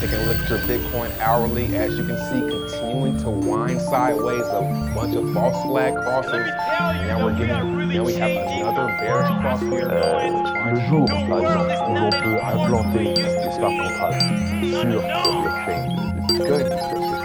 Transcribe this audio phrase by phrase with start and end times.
[0.00, 4.42] Taking a look at your Bitcoin hourly, as you can see, continuing to wind sideways,
[4.42, 6.32] a bunch of false flag crosses.
[6.34, 9.88] And now we're getting, now we have another bearish cross here.
[9.88, 14.20] Le jour, par exemple, où l'on peut implanter des smart contracts
[14.68, 15.86] sur la blockchain
[16.28, 17.15] de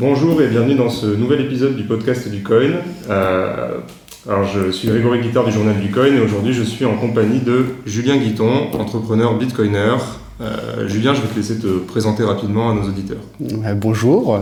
[0.00, 2.70] Bonjour et bienvenue dans ce nouvel épisode du podcast du Coin.
[3.10, 3.80] Euh,
[4.26, 7.40] alors je suis Grégory Guittard du journal du Coin et aujourd'hui je suis en compagnie
[7.40, 9.96] de Julien Guiton, entrepreneur bitcoiner.
[10.40, 13.20] Euh, Julien, je vais te laisser te présenter rapidement à nos auditeurs.
[13.42, 14.40] Euh, Bonjour,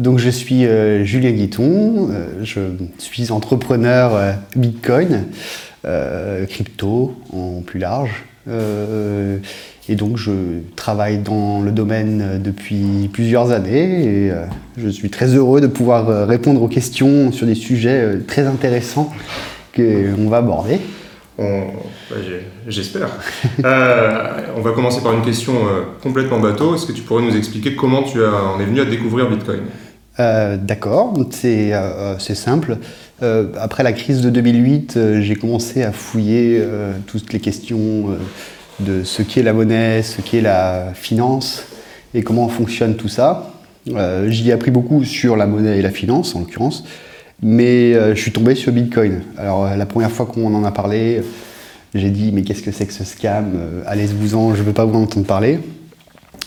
[0.00, 0.64] donc je suis
[1.04, 2.08] Julien Guiton,
[2.42, 2.58] je
[2.98, 5.26] suis entrepreneur Bitcoin,
[6.48, 8.24] crypto en plus large,
[9.88, 10.30] et donc je
[10.76, 14.44] travaille dans le domaine euh, depuis plusieurs années et euh,
[14.76, 19.10] je suis très heureux de pouvoir euh, répondre aux questions sur des sujets très intéressants
[19.74, 20.78] qu'on va aborder.
[21.38, 21.62] On-
[22.10, 22.16] bah,
[22.66, 23.08] J'espère.
[23.64, 25.52] Euh, on va commencer par une question
[26.02, 26.74] complètement bateau.
[26.74, 29.60] Est-ce que tu pourrais nous expliquer comment tu as, en es venu à découvrir Bitcoin?
[30.20, 32.78] Euh, D'accord, c'est euh, simple.
[33.20, 36.62] Après la crise de 2008, euh, j'ai commencé à fouiller
[37.06, 38.16] toutes les questions
[38.80, 41.64] de ce qu'est la monnaie, ce qu'est la finance
[42.14, 43.52] et comment fonctionne tout ça.
[43.88, 46.84] Euh, J'y ai appris beaucoup sur la monnaie et la finance en l'occurrence,
[47.42, 49.22] mais euh, je suis tombé sur Bitcoin.
[49.36, 51.22] Alors euh, la première fois qu'on en a parlé,
[51.94, 54.96] j'ai dit mais qu'est-ce que c'est que ce scam Allez-vous-en, je ne veux pas vous
[54.96, 55.60] en entendre parler.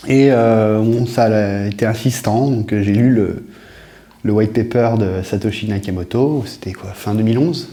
[0.08, 3.46] Et ça a été insistant, donc j'ai lu le,
[4.24, 7.68] le white paper de Satoshi Nakamoto, c'était quoi, fin 2011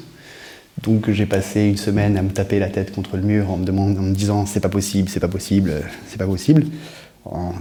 [0.84, 3.66] Donc j'ai passé une semaine à me taper la tête contre le mur en me,
[3.66, 6.64] demandant, en me disant c'est pas possible, c'est pas possible, c'est pas possible.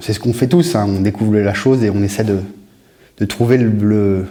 [0.01, 2.41] C'est ce qu'on fait tous, hein, on découvre la chose et on essaie de,
[3.19, 4.27] de trouver le,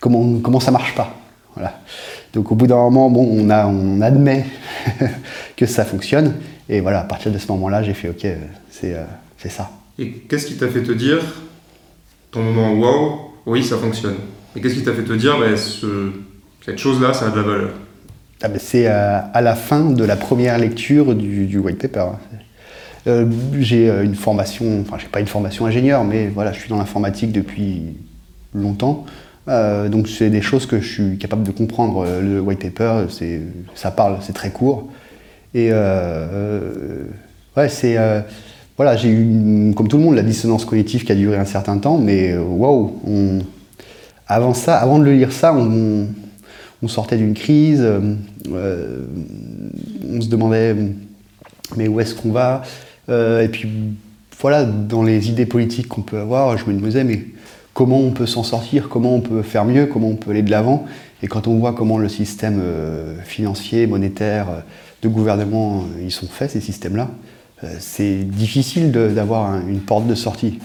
[0.00, 1.16] comment, comment ça marche pas.
[1.54, 1.80] Voilà.
[2.32, 4.46] Donc au bout d'un moment, bon, on, admet
[5.56, 6.34] que ça fonctionne.
[6.68, 8.26] Et voilà, à partir de ce moment-là, j'ai fait ok,
[8.70, 9.04] c'est euh,
[9.48, 9.70] ça.
[9.98, 11.18] Et qu'est-ce qui t'a fait te dire,
[12.30, 14.16] ton moment wow, oui ça fonctionne?
[14.56, 15.46] Et qu'est-ce qui t'a fait te dire, bah,
[16.64, 17.70] cette chose-là, ça a de la valeur
[18.42, 22.06] Ah ben, c'est euh, à la fin de la première lecture du, white paper.
[23.06, 23.26] Euh,
[23.58, 26.78] j'ai euh, une formation, enfin j'ai pas une formation ingénieur, mais voilà, je suis dans
[26.78, 27.96] l'informatique depuis
[28.54, 29.04] longtemps.
[29.46, 32.06] Donc c'est des choses que je suis capable de comprendre.
[32.22, 33.42] Le white paper, c'est,
[33.74, 34.88] ça parle, c'est très court.
[35.52, 37.98] Et ouais, c'est
[38.78, 41.76] voilà, j'ai eu comme tout le monde la dissonance cognitive qui a duré un certain
[41.76, 43.02] temps, mais waouh,
[44.26, 46.06] avant ça, avant de le lire ça, on,
[46.84, 48.00] on sortait d'une crise, euh,
[48.52, 49.06] euh,
[50.12, 50.76] on se demandait
[51.76, 52.62] mais où est-ce qu'on va?
[53.08, 53.68] Euh, Et puis
[54.40, 57.24] voilà, dans les idées politiques qu'on peut avoir, je me disais mais
[57.72, 60.50] comment on peut s'en sortir, comment on peut faire mieux, comment on peut aller de
[60.50, 60.84] l'avant?
[61.22, 62.60] Et quand on voit comment le système
[63.24, 64.48] financier, monétaire,
[65.00, 67.08] de gouvernement, ils sont faits ces systèmes-là,
[67.78, 70.58] c'est difficile d'avoir un- une porte de sortie.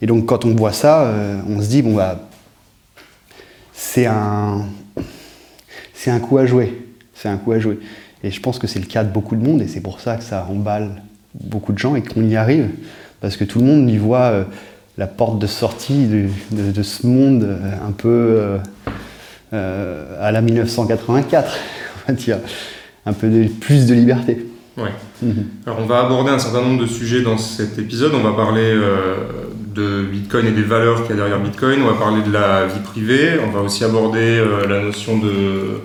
[0.00, 1.12] Et donc quand on voit ça,
[1.48, 2.28] on se dit bon bah
[3.72, 4.66] c'est un
[6.04, 6.82] c'est un coup à jouer.
[7.14, 7.78] C'est un coup à jouer.
[8.22, 10.16] Et je pense que c'est le cas de beaucoup de monde et c'est pour ça
[10.16, 11.00] que ça emballe
[11.32, 12.68] beaucoup de gens et qu'on y arrive.
[13.22, 14.44] Parce que tout le monde y voit euh,
[14.98, 18.58] la porte de sortie de, de- de ce monde euh, un peu
[19.54, 21.56] euh, à la 1984,
[22.08, 22.38] on va dire.
[23.06, 24.46] Un peu de, plus de liberté.
[24.76, 24.90] Ouais.
[25.22, 25.44] Mhm.
[25.66, 28.12] Alors on va aborder un certain nombre de sujets dans cet épisode.
[28.14, 28.74] On va parler
[29.74, 31.80] de Bitcoin et des valeurs qu'il y a derrière Bitcoin.
[31.82, 33.38] On va parler de la vie privée.
[33.46, 35.80] On va aussi aborder la notion de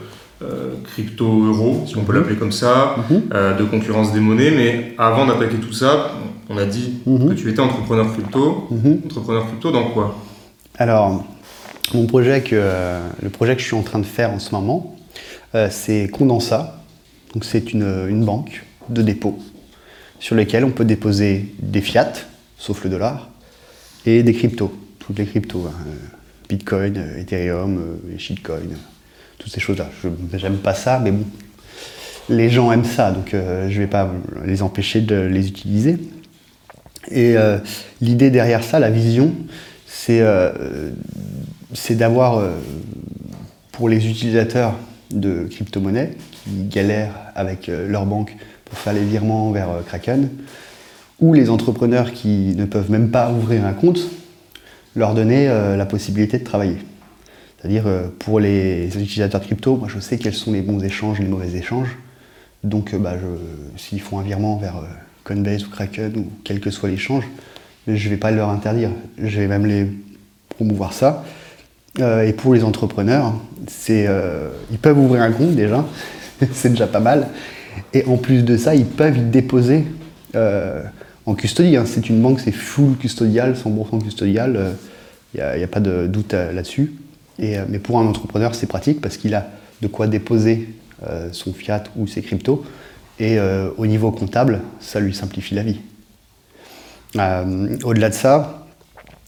[0.94, 3.22] crypto-euro, si on peut l'appeler comme ça, Mhm.
[3.33, 4.51] euh, de concurrence des monnaies.
[4.51, 6.11] Mais avant d'attaquer tout ça,
[6.50, 7.29] on a dit Mhm.
[7.29, 8.67] que tu étais entrepreneur crypto.
[8.72, 9.01] Mhm.
[9.05, 10.16] Entrepreneur crypto dans quoi?
[10.77, 11.25] Alors,
[11.94, 12.55] mon projet que,
[13.22, 14.95] le projet que je suis en train de faire en ce moment,
[15.55, 16.75] euh, c'est Condensa.
[17.33, 19.38] Donc, c'est une, une banque de dépôt
[20.19, 22.11] sur lesquelles on peut déposer des fiat,
[22.57, 23.29] sauf le dollar,
[24.06, 25.91] et des cryptos, toutes les cryptos, hein, euh,
[26.50, 28.75] Bitcoin, euh, Ethereum, euh, et shitcoin, euh,
[29.39, 29.89] toutes ces choses-là.
[30.03, 31.25] Je n'aime pas ça, mais bon,
[32.30, 34.12] les gens aiment ça, donc euh, je ne vais pas
[34.45, 35.97] les empêcher de les utiliser.
[37.12, 37.57] Et euh,
[38.01, 39.33] l'idée derrière ça, la vision,
[39.88, 40.91] c'est euh,
[41.91, 42.51] d'avoir euh,
[43.71, 44.75] pour les utilisateurs
[45.12, 46.12] de crypto-monnaies
[46.44, 48.35] qui galèrent avec leur banque
[48.65, 50.30] pour faire les virements vers Kraken,
[51.19, 54.00] ou les entrepreneurs qui ne peuvent même pas ouvrir un compte,
[54.95, 56.77] leur donner la possibilité de travailler.
[57.59, 61.19] C'est-à-dire euh, pour les utilisateurs de crypto, moi je sais quels sont les bons échanges
[61.19, 61.97] et les mauvais échanges.
[62.63, 63.15] Donc euh, bah,
[63.75, 64.88] s'ils font un virement vers euh,
[65.25, 67.25] Coinbase ou Kraken ou quel que soit l'échange,
[67.88, 68.91] je ne vais pas leur interdire.
[69.17, 69.88] Je vais même les
[70.50, 71.23] promouvoir ça.
[71.97, 73.33] Et pour les entrepreneurs,
[73.89, 75.85] ils peuvent ouvrir un compte déjà,
[76.53, 77.27] c'est déjà pas mal.
[77.94, 79.85] Et en plus de ça, ils peuvent y déposer
[81.25, 81.77] en custodie.
[81.85, 84.75] C'est une banque, c'est full custodial, 100% custodial.
[85.33, 86.94] Il n'y a, pas de doute là-dessus.
[87.41, 89.47] Euh, mais pour un entrepreneur, c'est pratique parce qu'il a
[89.81, 90.69] de quoi déposer
[91.07, 92.63] euh, son fiat ou ses cryptos.
[93.19, 95.81] Et euh, au niveau comptable, ça lui simplifie la vie.
[97.83, 98.68] Au-delà de ça,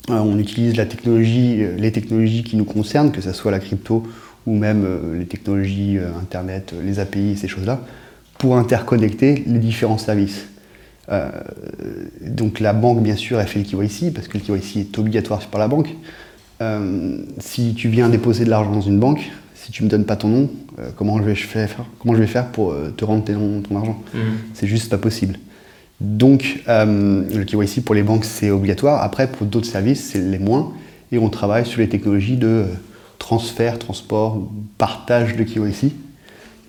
[0.07, 0.87] on utilise les
[1.91, 4.07] technologies qui nous concernent, que ce soit la crypto
[4.45, 7.79] ou même les technologies Internet, les API, ces choses-là,
[8.37, 10.45] pour interconnecter les différents services.
[12.21, 15.39] Donc la banque, bien sûr, elle fait le KYC, parce que le KYC est obligatoire
[15.47, 15.89] par la banque.
[16.61, 20.15] Euh, si tu viens déposer de l'argent dans une banque, si tu me donnes pas
[20.15, 20.49] ton nom,
[20.79, 21.69] euh, comment, je vais faire,
[21.99, 24.01] comment je vais faire pour euh, te rendre ton, ton argent?
[24.53, 25.39] C'est juste pas possible.
[25.99, 29.03] Donc, le KYC pour les banques, c'est obligatoire.
[29.03, 30.73] Après, pour d'autres services, c'est les moins.
[31.11, 32.65] Et on travaille sur les technologies de
[33.19, 34.41] transfert, transport,
[34.79, 35.91] partage de KYC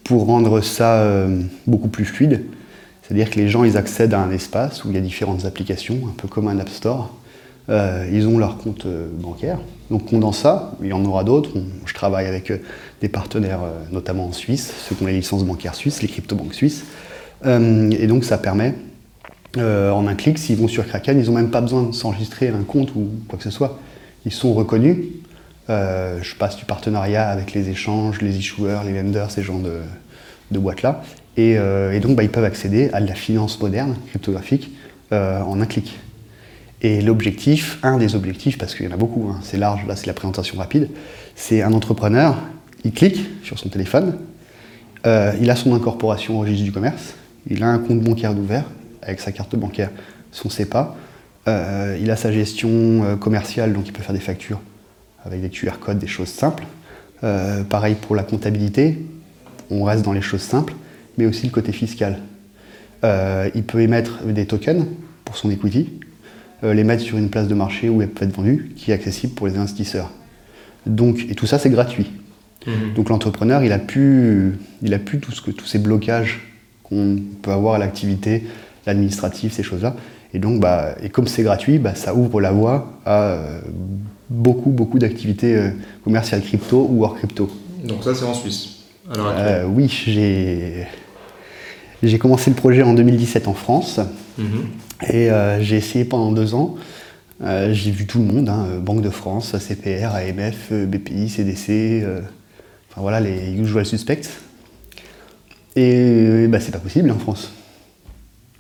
[0.05, 1.27] pour rendre ça
[1.67, 2.43] beaucoup plus fluide.
[3.01, 5.97] C'est-à-dire que les gens, ils accèdent à un espace où il y a différentes applications,
[6.07, 7.15] un peu comme un App Store.
[7.71, 8.87] Ils ont leur compte
[9.19, 9.61] bancaire.
[9.93, 11.51] Donc, ça, il y en aura d'autres.
[11.85, 12.57] Je travaille avec euh,
[13.03, 16.55] des partenaires, euh, notamment en Suisse, ceux qui ont les licences bancaires suisses, les crypto-banques
[16.55, 16.85] suisses.
[17.45, 18.75] Euh, et donc, ça permet
[19.59, 22.63] en un clic, s'ils vont sur Kraken, ils n'ont même pas besoin de s'enregistrer un
[22.63, 23.79] compte ou quoi que ce soit.
[24.25, 24.97] Ils sont reconnus.
[25.69, 31.03] Je passe du partenariat avec les échanges, les issuers, les lenders, ces genres de, boîtes-là.
[31.37, 31.59] Et,
[32.01, 34.71] donc, bah, ils peuvent accéder à de la finance moderne, cryptographique,
[35.11, 35.99] en un clic.
[36.83, 39.95] Et l'objectif, un des objectifs, parce qu'il y en a beaucoup, hein, c'est large, là
[39.95, 40.89] c'est la présentation rapide,
[41.37, 42.37] c'est un entrepreneur,
[42.85, 44.19] il clique sur son téléphone,
[45.07, 47.15] euh, il a son incorporation au registre du commerce,
[47.49, 48.65] il a un compte bancaire d'ouvert
[49.01, 49.91] avec sa carte bancaire,
[50.33, 50.97] son CEPA,
[51.47, 54.61] euh, il a sa gestion euh, commerciale, donc il peut faire des factures
[55.25, 56.65] avec des QR codes, des choses simples.
[57.69, 58.99] Pareil pour la comptabilité,
[59.71, 60.75] on reste dans les choses simples,
[61.17, 62.19] mais aussi le côté fiscal.
[63.05, 64.87] Il peut émettre des tokens
[65.25, 66.01] pour son equity,
[66.63, 69.35] les mettre sur une place de marché où elle peut être vendue, qui est accessible
[69.35, 70.11] pour les investisseurs.
[70.87, 72.11] Donc, et tout ça, c'est gratuit.
[72.95, 76.41] Donc l'entrepreneur, il a plus, il a plus tout ce que, tous ces blocages
[76.85, 78.45] qu'on peut avoir à l'activité,
[78.87, 79.97] l'administratif, ces choses-là.
[80.35, 83.61] Et donc, bah, et comme c'est gratuit, bah, ça ouvre la voie à euh,
[84.31, 85.71] beaucoup, beaucoup d'activités euh,
[86.05, 87.51] commerciales crypto ou hors crypto.
[87.85, 88.69] Donc ça, c'est en Suisse.
[89.17, 90.87] Euh, oui, j'ai
[92.03, 94.01] j'ai commencé le projet en 2017 en France
[94.39, 94.69] Mhm.
[95.09, 96.77] Et euh, j'ai essayé pendant deux ans.
[97.43, 102.03] Euh, j'ai vu tout le monde, hein, Banque de France, CPR, AMF, euh, BPI, CDC,
[102.05, 102.21] euh,
[102.91, 104.29] enfin voilà les usual suspects.
[105.75, 107.53] Et bah, c'est pas possible en France.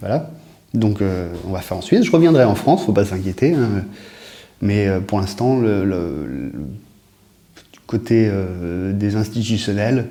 [0.00, 0.31] Voilà.
[0.75, 2.03] Donc euh, on va faire en Suisse.
[2.03, 3.55] Je reviendrai en France, faut pas s'inquiéter.
[3.55, 3.85] hein.
[4.62, 6.53] Mais euh, pour l'instant, le,
[7.87, 10.06] côté euh, des institutionnels,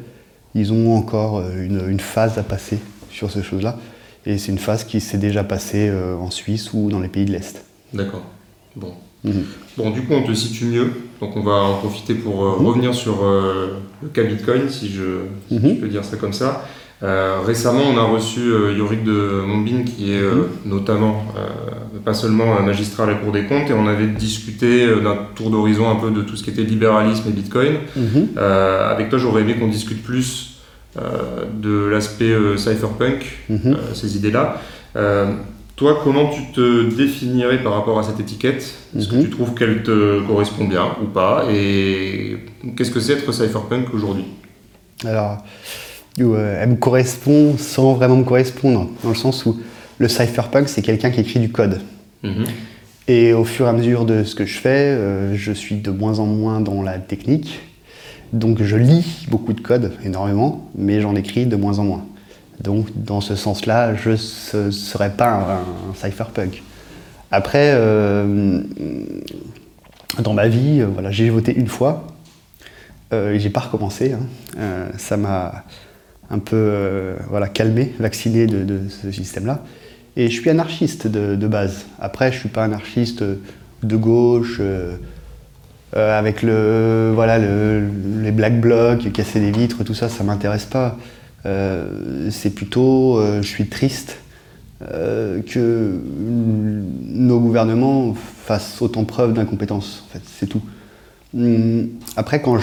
[0.54, 2.78] ils ont encore euh, une phase à passer
[3.10, 3.78] sur ces choses-là.
[4.26, 7.26] Et c'est une phase qui s'est déjà passée euh, en Suisse ou dans les pays
[7.26, 7.64] de l'Est.
[7.94, 8.24] D'accord.
[8.76, 8.94] Bon.
[9.24, 9.44] Mhm.
[9.78, 10.92] Bon, du coup, on te situe mieux.
[11.20, 12.66] Donc, on va en profiter pour euh, Mhm.
[12.68, 15.04] revenir sur euh, le cas Bitcoin, si je,
[15.50, 15.70] si Mhm.
[15.70, 16.66] je peux dire ça comme ça.
[17.04, 18.42] Récemment, on a reçu
[18.78, 20.22] Yorick de Mombin, qui est
[20.68, 21.26] notamment,
[22.06, 25.50] pas seulement un magistrat à la Cour des comptes, et on avait discuté d'un tour
[25.50, 27.74] d'horizon un peu de tout ce qui était libéralisme et Bitcoin.
[28.38, 30.51] Avec toi, j'aurais aimé qu'on discute plus
[30.96, 33.60] de l'aspect euh, cypherpunk, Mhm.
[33.66, 34.62] euh, ces idées-là.
[34.96, 35.32] Euh,
[35.78, 38.74] toi, comment tu te définirais par rapport à cette étiquette?
[38.98, 39.24] Est-ce que Mhm.
[39.24, 41.46] tu trouves qu'elle te correspond bien ou pas?
[41.52, 42.38] Et
[42.78, 44.26] qu'est-ce que c'est être cypherpunk aujourd'hui?
[45.06, 45.38] Alors,
[46.20, 49.60] euh, elle me correspond sans vraiment me correspondre, dans le sens où
[49.98, 51.80] le cypherpunk, c'est quelqu'un qui écrit du code.
[52.24, 52.46] Mhm.
[53.08, 55.90] Et au fur et à mesure de ce que je fais, euh, je suis de
[55.90, 57.60] moins en moins dans la technique.
[58.34, 62.06] Donc je lis beaucoup de code, énormément, mais j'en écris de moins en moins.
[62.62, 64.12] Donc dans ce sens-là, je
[64.58, 66.64] ne serais pas un, un cypherpunk.
[67.32, 68.62] Après, euh,
[70.22, 72.08] dans ma vie, euh, voilà, j'ai voté une fois
[73.14, 74.14] euh, et j'ai pas recommencé.
[74.14, 74.20] hein.
[74.60, 75.66] Euh, ça m'a
[76.30, 79.64] un peu voilà, calmé, vacciné de, de ce système-là.
[80.16, 81.86] Et je suis anarchiste de, de base.
[82.00, 83.24] Après, je suis pas anarchiste
[83.84, 84.62] de gauche,
[85.96, 87.88] euh, avec le, voilà, le-
[88.22, 90.98] les black blocs, casser des vitres, tout ça, ça m'intéresse pas.
[91.46, 94.18] Euh, c'est plutôt, euh, je suis triste
[95.48, 95.92] que
[97.08, 100.04] nos gouvernements fassent autant preuve d'incompétence.
[100.08, 100.62] En fait, c'est tout.
[101.38, 102.58] Hum, Après, quand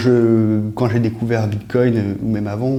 [0.75, 2.77] quand j'ai découvert Bitcoin ou même avant,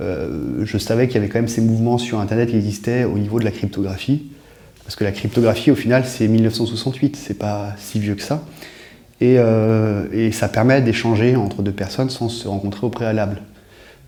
[0.00, 3.38] je savais qu'il y avait quand même ces mouvements sur Internet qui existaient au niveau
[3.40, 4.24] de la cryptographie,
[4.84, 8.44] parce que la cryptographie, au final, c'est 1968, c'est pas si vieux que ça.
[9.20, 13.42] Et, euh, et ça permet d'échanger entre deux personnes sans se rencontrer au préalable.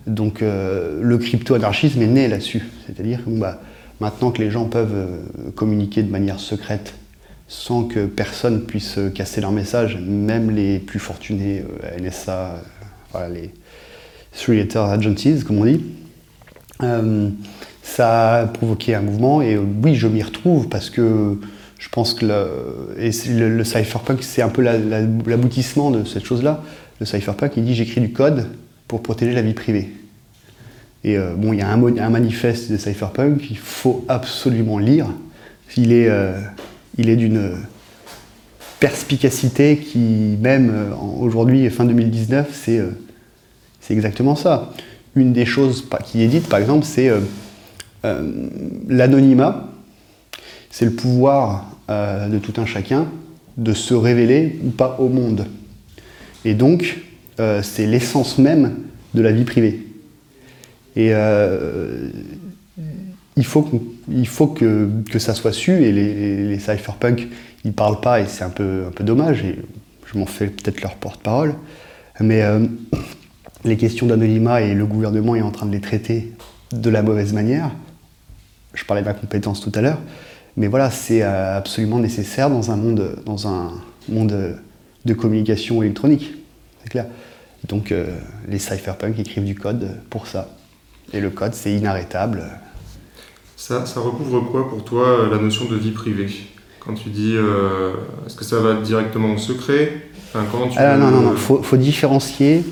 [0.06, 2.68] Donc euh, le crypto-anarchisme est né là-dessus.
[2.86, 3.60] C'est-à-dire que bah,
[4.00, 6.94] maintenant que les gens peuvent euh, communiquer de manière secrète
[7.48, 11.64] sans que personne puisse casser leur message, même les plus fortunés,
[12.00, 12.62] NSA,
[13.28, 13.50] les
[14.32, 15.84] Three Letter Agencies, comme on dit,
[17.82, 21.40] ça a provoqué un mouvement et oui, je m'y retrouve parce que
[21.80, 26.62] je pense que le, cypherpunk, c'est un peu la- la- l'aboutissement de cette chose-là.
[27.00, 28.46] Le cypherpunk, il dit j'écris du code
[28.87, 29.88] pour protéger la vie privée.
[31.04, 35.06] Et euh, bon, il y a un, manifeste de cypherpunk qu'il faut absolument lire.
[35.78, 36.38] Il est, euh,
[36.99, 37.52] est d'une
[38.78, 42.90] perspicacité qui, même euh, aujourd'hui, fin 2019, c'est euh,
[43.80, 44.75] c'est exactement ça.
[45.16, 47.10] Une des choses qui est dite, par exemple, c'est
[48.87, 49.70] l'anonymat.
[50.70, 53.09] C'est le pouvoir euh, de tout un chacun
[53.56, 55.47] de se révéler ou pas au monde.
[56.44, 56.99] Et donc,
[57.40, 58.76] euh, c'est l'essence même
[59.14, 59.87] de la vie privée.
[60.94, 62.09] Et euh,
[63.37, 63.68] il faut,
[64.26, 67.26] faut que, que ça soit su, et les, les, cypherpunks,
[67.64, 69.59] ils parlent pas, et c'est un peu, un peu dommage, et
[70.12, 71.54] je m'en fais peut-être leur porte-parole,
[72.20, 72.42] mais
[73.64, 76.32] les questions d'anonymat, et le gouvernement est en train de les traiter
[76.73, 77.70] de la mauvaise manière.
[78.75, 79.99] Je parlais d'incompétence tout à l'heure,
[80.57, 83.73] mais voilà, c'est euh, absolument nécessaire dans un monde, dans un
[84.09, 84.57] monde
[85.04, 86.35] de communication électronique,
[86.83, 87.07] c'est clair.
[87.69, 88.07] Donc euh,
[88.49, 90.49] les cypherpunks écrivent du code pour ça.
[91.12, 92.45] Et le code, c'est inarrêtable.
[93.57, 96.30] Ça, ça recouvre quoi pour toi euh, la notion de vie privée?
[96.78, 97.92] Quand tu dis, euh,
[98.26, 99.92] est-ce que ça va directement au secret?
[100.28, 102.64] Enfin, comment tu Ah, non, non, non, il faut, faut différencier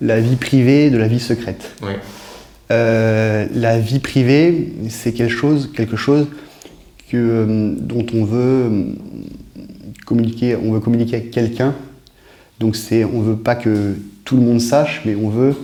[0.00, 1.74] la vie privée de la vie secrète.
[1.82, 1.98] Ouais.
[2.70, 6.26] Euh, la vie privée, c'est quelque chose, quelque chose
[7.10, 8.82] que, euh, dont on veut euh,
[10.04, 11.74] communiquer, on veut communiquer avec quelqu'un.
[12.60, 15.54] Donc c'est, on veut pas que tout le monde sache, mais on veut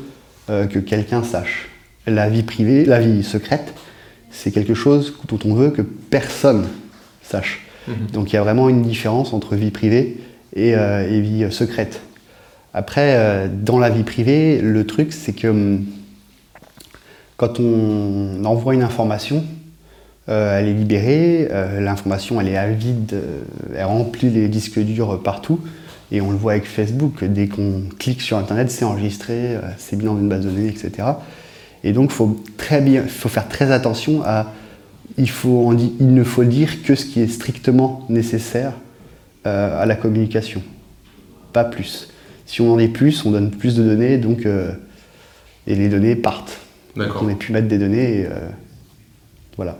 [0.51, 1.69] euh, que quelqu'un sache.
[2.07, 3.75] La vie privée, la vie secrète,
[4.31, 6.67] c'est quelque chose dont on veut que personne
[7.23, 7.61] sache.
[7.87, 7.95] Mhm.
[8.13, 10.19] Donc il y a vraiment une différence entre vie privée
[10.55, 12.01] et, euh, et vie secrète.
[12.75, 15.85] Après, euh, dans la vie privée, le truc, c'est que hum,
[17.37, 19.45] quand on envoie une information,
[20.29, 23.43] euh, elle est libérée, euh, l'information elle est avide, euh,
[23.75, 25.61] elle remplit les disques durs partout,
[26.11, 30.05] et on le voit avec Facebook, dès qu'on clique sur Internet, c'est enregistré, c'est mis
[30.05, 31.09] dans une base de données, etc.
[31.85, 34.53] Et donc, faut très bien, faut faire très attention à,
[35.17, 38.75] il, faut ne faut dire que ce qui est strictement nécessaire
[39.45, 40.63] à la communication,
[41.55, 42.11] pas plus.
[42.45, 44.47] Si on en est plus, on donne plus de données, donc
[45.67, 46.59] et les données partent.
[46.97, 47.23] D'accord.
[47.25, 48.49] On a pu mettre des données, et, euh,
[49.57, 49.79] voilà.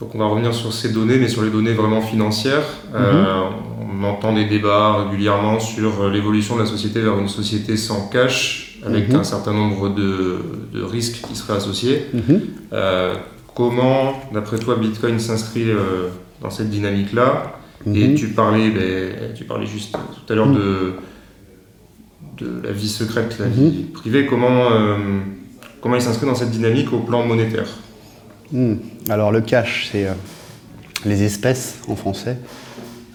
[0.00, 2.64] Donc on va revenir sur ces données, mais sur les données vraiment financières.
[2.94, 3.42] Euh,
[4.00, 8.08] on entend des débats régulièrement sur euh, l'évolution de la société vers une société sans
[8.08, 9.16] cash, avec Mhm.
[9.16, 10.38] un certain nombre de,
[10.72, 12.06] de risques qui seraient associés.
[12.14, 12.40] Mhm.
[12.72, 13.14] Euh,
[13.54, 16.08] comment, d'après toi, Bitcoin s'inscrit euh,
[16.40, 17.56] dans cette dynamique-là?
[17.86, 18.14] Et Mhm.
[18.14, 20.94] tu parlais, ben, tu parlais juste tout à l'heure de,
[22.38, 24.24] de la vie secrète, la vie privée.
[24.26, 24.68] Comment,
[25.82, 27.68] comment il s'inscrit dans cette dynamique au plan monétaire?
[28.52, 28.74] Hmm.
[29.08, 30.12] Alors le cash, c'est euh,
[31.04, 32.36] les espèces en français.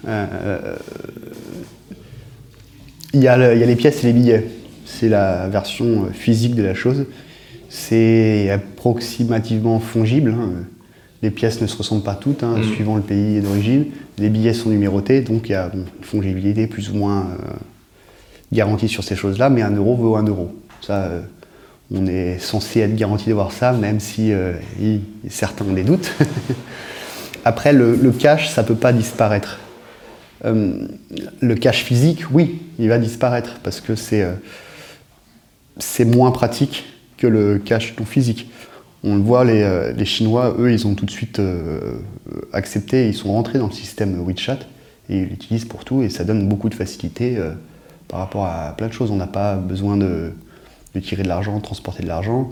[0.06, 0.76] Euh, euh,
[3.14, 4.46] Il y, a le- il y a les pièces et les billets.
[4.84, 7.06] C'est la version physique de la chose.
[7.70, 10.34] C'est approximativement fongible.
[10.38, 10.50] hein.
[11.22, 12.74] Les pièces ne se ressemblent pas toutes, hein, Mhm.
[12.74, 13.86] suivant le pays d'origine.
[14.18, 17.52] Les billets sont numérotés, donc il y a bon, une fongibilité plus ou moins euh,
[18.52, 20.54] garantie sur ces choses-là, mais un euro vaut un euro.
[20.82, 21.10] Ça,
[21.94, 24.54] on est censé être garanti d'avoir ça, même si euh,
[25.28, 26.12] certains ont des doutes.
[27.44, 29.60] Après, le, le cash, ça ne peut pas disparaître.
[30.44, 30.86] Euh,
[31.40, 34.32] le cash physique, oui, il va disparaître parce que c'est euh,
[35.78, 36.84] c'est moins pratique
[37.16, 38.50] que le cash non physique.
[39.04, 41.40] On le voit, les, Chinois, eux, ils ont tout de suite
[42.52, 44.58] accepté, ils sont rentrés dans le système WeChat
[45.08, 47.38] et ils l'utilisent pour tout et ça donne beaucoup de facilité
[48.08, 49.10] par rapport à plein de choses.
[49.10, 50.32] On n'a pas besoin de,
[51.00, 52.50] de tirer de l'argent, transporter de l'argent.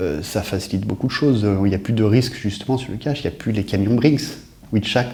[0.00, 1.44] Euh, ça facilite beaucoup de choses.
[1.44, 3.52] Euh, Il n'y a plus de risques justement sur le cash, il n'y a plus
[3.52, 4.22] les camions Brinks.
[4.72, 5.06] WeChat,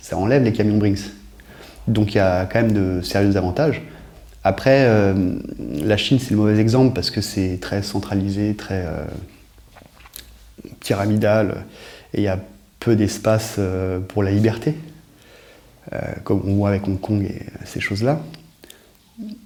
[0.00, 1.10] ça enlève les camions Brinks.
[1.88, 3.82] Donc il y a quand même de sérieux avantages.
[4.42, 8.86] Après, euh, la Chine, c'est le mauvais exemple parce que c'est très centralisé, très
[10.80, 11.64] pyramidal,
[12.12, 12.38] et il y a
[12.78, 13.58] peu d'espace
[14.08, 14.74] pour la liberté,
[16.24, 18.20] comme on voit avec Hong Kong et ces choses-là.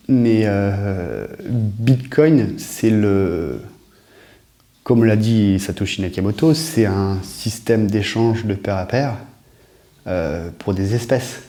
[0.08, 3.60] Mais euh, Bitcoin, c'est le.
[4.82, 9.16] Comme l'a dit Satoshi Nakamoto, c'est un système d'échange de pair à pair
[10.06, 11.42] euh, pour des espèces.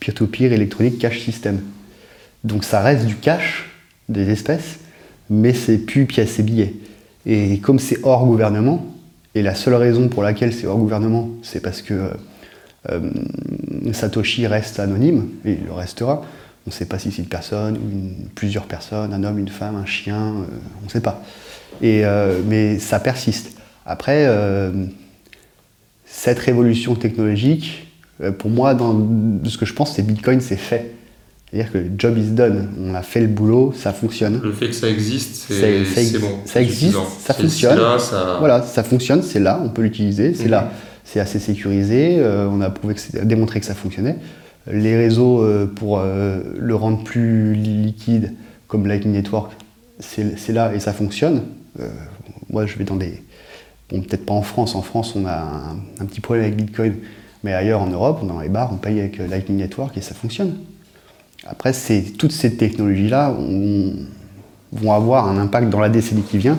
[0.00, 1.60] Peer-to-peer électronique cash system.
[2.42, 3.70] Donc ça reste du cash,
[4.08, 4.78] des espèces,
[5.28, 6.74] mais c'est plus pièces et billets.
[7.26, 8.86] Et comme c'est hors gouvernement,
[9.34, 12.10] et la seule raison pour laquelle c'est hors gouvernement, c'est parce que
[12.90, 13.10] euh,
[13.92, 16.24] Satoshi reste anonyme, et il le restera.
[16.66, 19.48] On ne sait pas si c'est une personne, ou une- plusieurs personnes, un homme, une
[19.48, 20.44] femme, un chien, euh,
[20.82, 21.22] on ne sait pas.
[21.82, 23.52] Et, euh, mais ça persiste.
[23.84, 24.70] Après, euh,
[26.06, 27.88] cette révolution technologique,
[28.38, 28.96] pour moi, dans
[29.44, 30.92] ce que je pense, c'est Bitcoin, c'est fait.
[31.50, 32.68] C'est-à-dire que le job is done.
[32.80, 34.40] On a fait le boulot, ça fonctionne.
[34.42, 36.38] Le fait que ça existe, c'est ça ex- c'est bon.
[36.46, 37.78] ça existe, ça fonctionne.
[37.78, 40.50] là, ça- Voilà, ça fonctionne, c'est là, on peut l'utiliser, c'est Mhm.
[40.50, 40.72] là,
[41.04, 44.16] c'est assez sécurisé, on a prouvé que démontré que ça fonctionnait.
[44.66, 48.32] Les réseaux, euh, pour euh, le rendre plus liquide,
[48.66, 49.52] comme Lightning Network,
[50.00, 51.42] c'est là et ça fonctionne.
[51.80, 51.88] Euh,
[52.50, 53.22] moi, je vais dans des...
[53.90, 56.96] Bon, peut-être pas en France, en France, on a un, petit problème avec Bitcoin,
[57.42, 60.56] mais ailleurs en Europe, dans les bars, on paye avec Lightning Network et ça fonctionne.
[61.46, 61.72] Après,
[62.16, 63.92] toutes ces technologies-là on-
[64.72, 66.58] vont avoir un impact dans la décennie qui vient,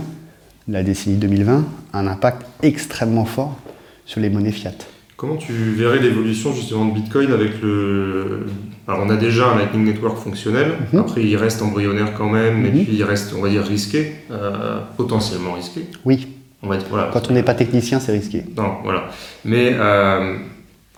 [0.67, 3.57] la décennie 2020, un impact extrêmement fort
[4.05, 4.73] sur les monnaies fiat.
[5.17, 8.45] Comment tu verrais l'évolution justement de Bitcoin avec le...
[8.87, 10.99] Alors on a déjà un Lightning Network fonctionnel, Mhm.
[10.99, 12.83] après il reste embryonnaire quand même, et Mhm.
[12.85, 15.85] puis il reste, on va dire, risqué, euh, potentiellement risqué.
[16.03, 16.27] Oui,
[16.61, 17.09] On va dire, voilà.
[17.13, 18.43] quand on n'est pas technicien, c'est risqué.
[18.57, 19.09] Non, voilà.
[19.45, 20.35] Mais euh,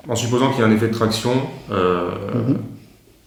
[0.10, 1.32] en supposant qu'il y ait un effet de traction,
[1.72, 2.58] euh, Mhm.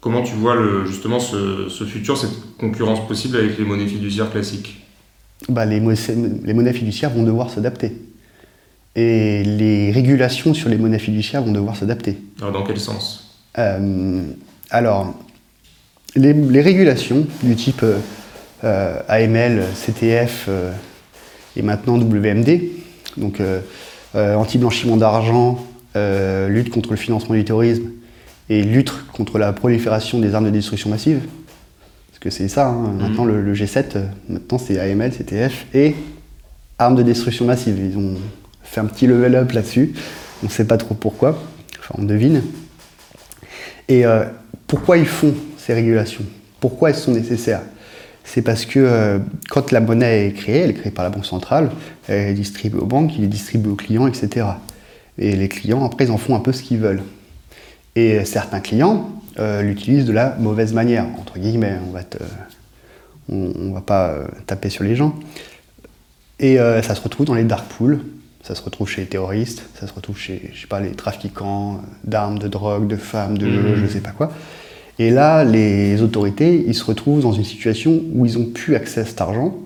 [0.00, 4.30] comment tu vois le, justement ce, ce futur, cette concurrence possible avec les monnaies fiduciaires
[4.30, 4.84] classiques?
[5.48, 5.92] Bah, les, mo-
[6.44, 7.92] les monnaies fiduciaires vont devoir s'adapter.
[8.96, 12.18] Et les régulations sur les monnaies fiduciaires vont devoir s'adapter.
[12.40, 13.38] Alors dans quel sens?
[13.58, 14.22] Euh,
[14.70, 15.14] alors,
[16.16, 17.84] les, les régulations du type
[18.64, 20.72] euh, AML, CTF euh,
[21.56, 22.62] et maintenant WMD,
[23.16, 23.40] donc
[24.14, 25.64] anti-blanchiment d'argent,
[26.48, 27.90] lutte contre le financement du terrorisme
[28.50, 31.20] et lutte contre la prolifération des armes de destruction massive,
[32.10, 35.94] parce que c'est ça, hein, maintenant le, le G7, euh, maintenant c'est AML, CTF et
[36.78, 37.78] armes de destruction massive.
[37.78, 38.16] Ils ont
[38.70, 39.92] fait un petit level up là-dessus,
[40.42, 41.42] on ne sait pas trop pourquoi,
[41.78, 42.42] enfin on devine.
[43.88, 44.24] Et euh,
[44.66, 46.24] pourquoi ils font ces régulations?
[46.60, 47.62] Pourquoi elles sont nécessaires?
[48.24, 51.26] C'est parce que euh, quand la monnaie est créée, elle est créée par la Banque
[51.26, 51.70] centrale,
[52.06, 54.46] elle est distribuée aux banques, il est distribué aux clients, etc.
[55.18, 57.02] Et les clients, après, ils en font un peu ce qu'ils veulent.
[57.96, 61.78] Et certains clients euh, l'utilisent de la mauvaise manière, entre guillemets.
[61.88, 62.00] On va,
[63.28, 65.14] on, va pas euh, taper sur les gens.
[66.38, 68.00] Et euh, ça se retrouve dans les dark pools,
[68.42, 71.80] ça se retrouve chez les terroristes, ça se retrouve chez, je sais pas, les trafiquants
[72.04, 73.76] d'armes, de drogue, de femmes, de Mhm.
[73.76, 74.32] je sais pas quoi.
[74.98, 79.00] Et là, les autorités, ils se retrouvent dans une situation où ils ont plus accès
[79.00, 79.56] à cet argent,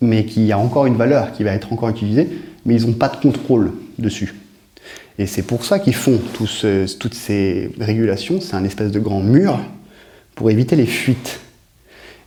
[0.00, 2.28] mais qui a encore une valeur, qui va être encore utilisée,
[2.64, 4.34] mais ils n'ont pas de contrôle dessus.
[5.18, 8.98] Et c'est pour ça qu'ils font tout ce- toutes ces régulations, c'est un espèce de
[9.00, 9.58] grand mur
[10.34, 11.40] pour éviter les fuites.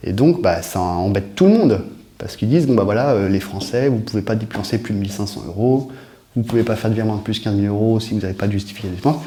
[0.04, 1.82] Et donc, bah, ça embête tout le monde.
[2.18, 5.00] Parce qu'ils disent, bah voilà, euh, les Français, vous ne pouvez pas dépenser plus de
[5.00, 5.92] 1500 euros,
[6.36, 8.22] vous ne pouvez pas faire de virement de plus de 15 000 euros si vous
[8.22, 9.18] n'avez pas justifié de dépense.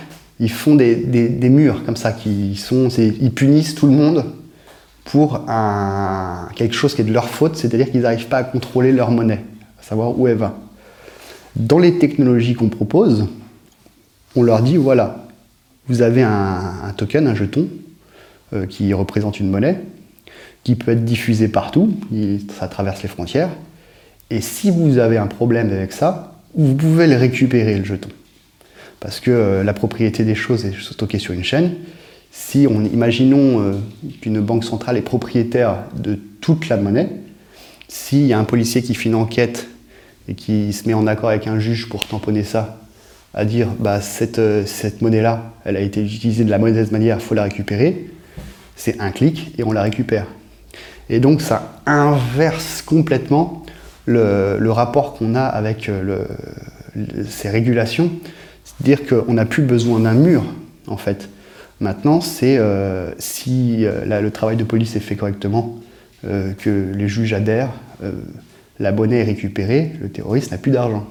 [0.41, 4.25] Ils font des, des- murs comme ça, qui sont, ils punissent tout le monde
[5.05, 8.93] pour un, quelque chose qui est de leur faute, c'est-à-dire qu'ils n'arrivent pas à contrôler
[8.93, 9.43] leur monnaie,
[9.81, 10.57] à savoir où elle va.
[11.57, 13.27] Dans les technologies qu'on propose,
[14.37, 15.27] on leur dit, voilà,
[15.89, 17.67] vous avez un, un token, un jeton,
[18.53, 19.81] euh, qui représente une monnaie,
[20.65, 21.95] qui peut être diffusé partout,
[22.59, 23.51] ça traverse les frontières.
[24.31, 28.11] Et si vous avez un problème avec ça, vous pouvez le récupérer, le jeton.
[29.01, 31.75] Parce que euh, la propriété des choses est stockée sur une chaîne.
[32.31, 33.73] Si on imaginons euh,
[34.21, 37.09] qu'une banque centrale est propriétaire de toute la monnaie,
[37.89, 39.69] s'il y a un policier qui fait une enquête
[40.29, 42.81] et qui se met en accord avec un juge pour tamponner ça,
[43.35, 47.19] à dire bah, cette, euh, cette monnaie-là, elle a été utilisée de la mauvaise manière,
[47.19, 48.11] il faut la récupérer,
[48.77, 50.27] c'est un clic et on la récupère.
[51.11, 53.65] Et donc ça inverse complètement
[54.09, 56.25] le, rapport qu'on a avec euh,
[57.29, 58.11] ces régulations.
[58.65, 60.45] C'est-à-dire qu'on n'a plus besoin d'un mur,
[60.87, 61.29] en fait.
[61.81, 65.79] Maintenant, c'est euh, si euh, le travail de police est fait correctement,
[66.25, 67.71] que les juges adhèrent,
[68.81, 71.07] la monnaie est récupérée, le terroriste n'a plus d'argent.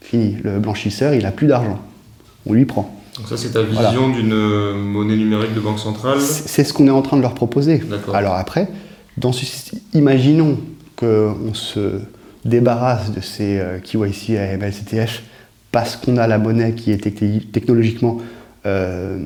[0.00, 0.36] Fini.
[0.44, 1.80] Le blanchisseur, il n'a plus d'argent.
[2.46, 2.94] On lui prend.
[3.16, 3.90] Donc ça c'est ta Voilà.
[3.90, 7.22] vision d'une euh, monnaie numérique de banque centrale C'est ce qu'on est en train de
[7.22, 7.80] leur proposer.
[8.12, 8.68] Alors après,
[9.16, 9.44] dans ce,
[9.92, 10.58] imaginons
[10.96, 12.00] qu'on se
[12.44, 15.22] débarrasse de ces euh, KYC, AML, CTF,
[15.70, 16.98] parce qu'on a la monnaie qui est
[17.52, 18.18] technologiquement,
[18.66, 19.18] euh,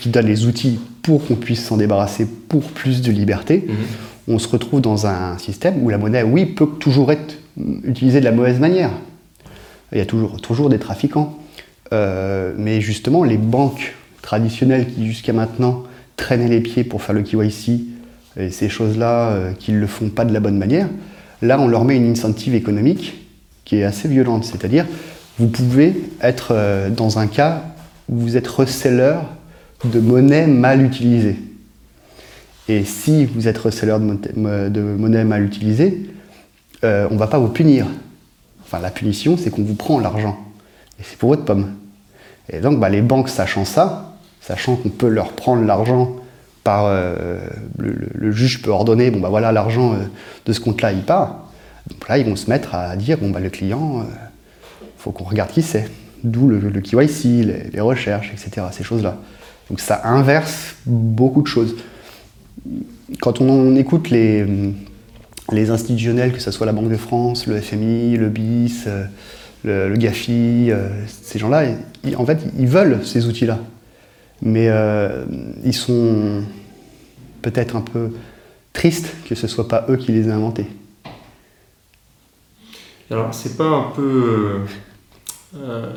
[0.00, 3.64] qui donne les outils pour qu'on puisse s'en débarrasser pour plus de liberté.
[3.68, 3.74] Mhm.
[4.28, 7.36] On se retrouve dans un système où la monnaie, oui, peut toujours être
[7.84, 8.90] utilisée de la mauvaise manière.
[9.92, 11.36] Il y a toujours, toujours des trafiquants.
[11.92, 15.84] Euh, mais justement, les banques traditionnelles qui jusqu'à maintenant
[16.16, 17.80] traîner les pieds pour faire le KYC
[18.38, 20.88] et ces choses-là euh, qui ne le font pas de la bonne manière,
[21.42, 23.26] là on leur met une incentive économique
[23.64, 24.44] qui est assez violente.
[24.44, 24.86] C'est-à-dire,
[25.38, 27.64] vous pouvez être euh, dans un cas
[28.08, 29.24] où vous êtes receleur
[29.84, 31.36] de monnaie mal utilisée.
[32.68, 36.10] Et si vous êtes receleur de, mon- de monnaie mal utilisée,
[36.82, 37.86] on ne va pas vous punir.
[38.62, 40.38] Enfin, la punition, c'est qu'on vous prend l'argent.
[40.98, 41.72] Et c'est pour votre pomme.
[42.52, 46.16] Et donc, bah, les banques, sachant ça, sachant qu'on peut leur prendre l'argent
[46.64, 46.86] par.
[46.86, 47.38] euh,
[47.78, 49.96] le, juge peut ordonner, bon, bah voilà, l'argent euh,
[50.46, 51.50] de ce compte-là, il part.
[51.88, 54.04] Donc là, ils vont se mettre à dire, bon, bah, le client,
[54.82, 55.88] il faut qu'on regarde qui c'est.
[56.22, 59.16] D'où le, KYC, les, les recherches, etc., ces choses-là.
[59.70, 61.76] Donc ça inverse beaucoup de choses.
[63.20, 64.44] Quand on écoute les,
[65.52, 69.04] les institutionnels, que ce soit la Banque de France, le FMI, le BIS, euh,
[69.64, 71.64] le, le GAFI, euh, ces gens-là,
[72.16, 73.58] en fait, ils veulent ces outils-là.
[74.42, 75.24] Mais euh,
[75.64, 76.42] ils sont
[77.42, 78.10] peut-être un peu
[78.72, 80.66] tristes que ce ne soit pas eux qui les aient inventés.
[83.10, 84.60] Alors, c'est pas un peu.
[85.56, 85.92] euh,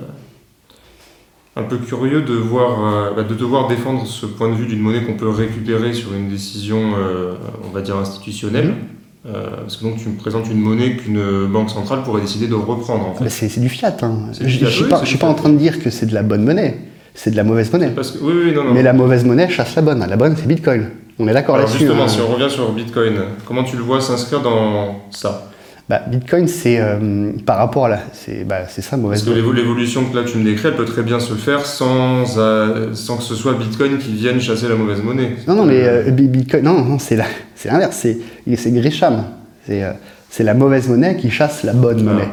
[1.56, 4.80] un peu curieux de, voir, euh, bah, de devoir défendre ce point de vue d'une
[4.80, 8.70] monnaie qu'on peut récupérer sur une décision, euh, on va dire, institutionnelle.
[8.70, 8.76] Mhm.
[9.26, 12.56] Euh, parce que donc tu me présentes une monnaie qu'une banque centrale pourrait décider de
[12.56, 13.30] reprendre en fait.
[13.30, 13.96] C'est du fiat.
[14.02, 14.18] hein.
[14.38, 15.90] Je ne suis oui, pas, c'est je suis du pas en train de dire que
[15.90, 16.78] c'est de la bonne monnaie.
[17.14, 17.92] C'est de la mauvaise monnaie.
[17.92, 18.74] Parce que, oui, oui, non, non.
[18.74, 20.06] Mais la mauvaise monnaie chasse la bonne.
[20.06, 20.90] La bonne, c'est Bitcoin.
[21.20, 21.78] On est d'accord là-dessus.
[21.80, 22.08] justement, hein.
[22.08, 23.14] si on revient sur Bitcoin,
[23.46, 25.52] comment tu le vois s'inscrire dans ça?
[25.90, 28.00] Bah, Bitcoin, c'est euh, par rapport à la.
[28.14, 29.42] C'est bah, ça, Parce mauvaise que monnaie.
[29.42, 32.94] l'évo- l'évolution que là tu me décris, elle peut très bien se faire sans, euh,
[32.94, 35.32] sans que ce soit Bitcoin qui vienne chasser la mauvaise monnaie.
[35.48, 37.18] Non, non, mais euh, Bi- Bitcoin, non, non, c'est
[37.66, 37.98] l'inverse.
[37.98, 38.18] C'est
[38.56, 39.26] c'est Grisham.
[39.68, 42.12] C'est la mauvaise monnaie qui chasse la bonne Ah.
[42.14, 42.30] monnaie.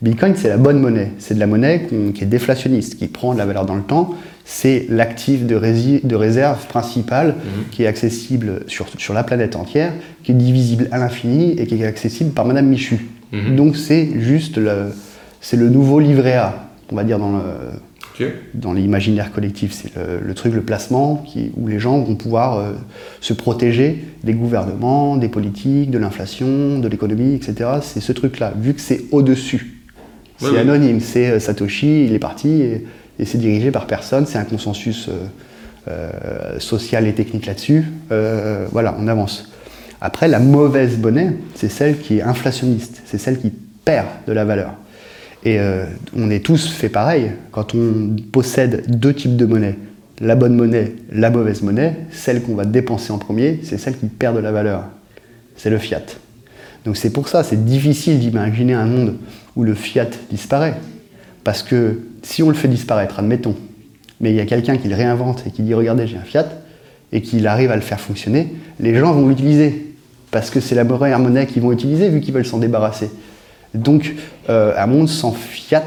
[0.00, 1.12] Bitcoin, c'est la bonne monnaie.
[1.18, 4.14] C'est de la monnaie qui est déflationniste, qui prend de la valeur dans le temps.
[4.46, 5.54] C'est l'actif de,
[6.14, 7.64] réserve principal Mhm.
[7.70, 11.76] qui est accessible sur, sur la planète entière, qui est divisible à l'infini et qui
[11.80, 13.06] est accessible par Madame Michu.
[13.32, 13.56] Mhm.
[13.56, 14.92] Donc c'est juste le,
[15.40, 17.42] c'est le nouveau livret A, on va dire dans le,
[18.20, 18.26] Ok.
[18.54, 19.72] dans l'imaginaire collectif.
[19.72, 22.72] C'est le, le truc, le placement, qui, où les gens vont pouvoir euh,
[23.20, 27.70] se protéger des gouvernements, des politiques, de l'inflation, de l'économie, etc.
[27.82, 29.80] C'est ce truc-là, vu que c'est au-dessus.
[30.38, 30.58] C'est ouais.
[30.58, 32.84] anonyme, c'est euh, Satoshi, il est parti et,
[33.18, 35.12] et c'est dirigé par personne, c'est un consensus euh,
[35.88, 37.84] euh, social et technique là-dessus.
[38.10, 39.50] Euh, voilà, on avance.
[40.00, 43.52] Après, la mauvaise monnaie, c'est celle qui est inflationniste, c'est celle qui
[43.84, 44.74] perd de la valeur.
[45.46, 45.58] Et
[46.16, 47.32] on est tous fait pareil.
[47.52, 49.76] Quand on possède deux types de monnaie,
[50.20, 54.06] la bonne monnaie, la mauvaise monnaie, celle qu'on va dépenser en premier, c'est celle qui
[54.06, 54.84] perd de la valeur.
[55.56, 56.00] C'est le fiat.
[56.86, 59.16] Donc c'est pour ça, c'est difficile d'imaginer un monde
[59.54, 60.76] où le fiat disparaît.
[61.44, 63.54] Parce que si on le fait disparaître, admettons,
[64.20, 66.48] mais il y a quelqu'un qui le réinvente et qui dit regardez, j'ai un fiat,
[67.12, 69.94] et qu'il arrive à le faire fonctionner, les gens vont l'utiliser.
[70.32, 73.08] Parce que c'est la meilleure monnaie qu'ils vont utiliser vu qu'ils veulent s'en débarrasser.
[73.72, 74.16] Donc,
[74.48, 75.84] euh, un monde sans fiat,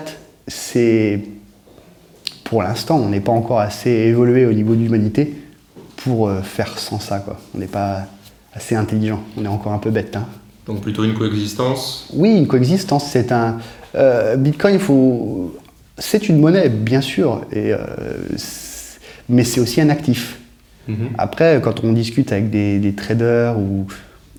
[0.48, 1.20] c'est.
[2.46, 5.36] Pour l'instant, on n'est pas encore assez évolué au niveau de l'humanité
[5.98, 7.20] pour euh, faire sans ça.
[7.20, 7.38] Quoi.
[7.54, 8.06] On n'est pas
[8.54, 9.22] assez intelligent.
[9.36, 10.16] On est encore un peu bête.
[10.16, 10.26] hein.
[10.66, 12.08] Donc plutôt une coexistence?
[12.14, 13.58] Oui, une coexistence, c'est un.
[13.96, 15.58] euh, Bitcoin, il faut.
[16.00, 17.78] C'est une monnaie, bien sûr, et, euh,
[19.30, 20.38] mais c'est aussi un actif.
[20.88, 21.10] Mhm.
[21.18, 23.88] Après, quand on discute avec des, des traders ou,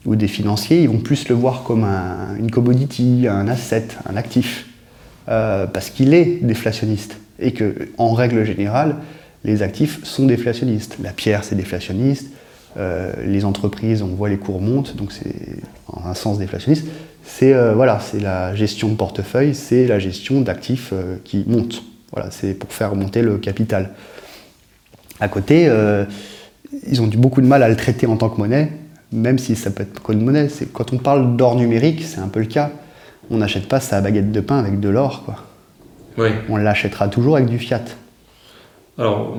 [0.06, 4.16] ou des financiers, ils vont plus le voir comme un- une commodity, un asset, un
[4.16, 4.66] actif,
[5.28, 7.16] euh, parce qu'il est déflationniste.
[7.40, 8.96] Et que, en règle générale,
[9.44, 10.96] les actifs sont déflationnistes.
[11.02, 12.28] La pierre, c'est déflationniste.
[12.76, 15.34] Euh, les entreprises, on voit les cours montent, donc c'est
[15.88, 16.86] en un sens déflationniste.
[17.24, 21.82] C'est euh, voilà, c'est la gestion de portefeuille, c'est la gestion d'actifs euh, qui montent.
[22.12, 23.90] Voilà, c'est pour faire monter le capital.
[25.20, 25.68] À côté,
[26.86, 28.70] ils ont eu beaucoup de mal à le traiter en tant que monnaie,
[29.12, 30.48] même si ça peut être qu'une monnaie.
[30.48, 32.70] C'est- Quand on parle d'or numérique, c'est un peu le cas.
[33.30, 35.44] On n'achète pas sa baguette de pain avec de l'or, quoi.
[36.16, 36.28] Oui.
[36.48, 37.82] On l'achètera toujours avec du fiat.
[38.96, 39.36] Alors,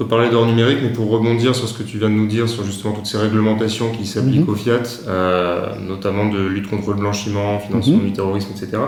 [0.00, 2.48] peut parler d'or numérique, mais pour rebondir sur ce que tu viens de nous dire,
[2.48, 4.48] sur justement toutes ces réglementations qui s'appliquent Mhm.
[4.48, 8.04] au fiat, euh, notamment de lutte contre le blanchiment, financement Mhm.
[8.06, 8.78] du terrorisme, etc.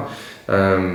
[0.48, 0.94] euh,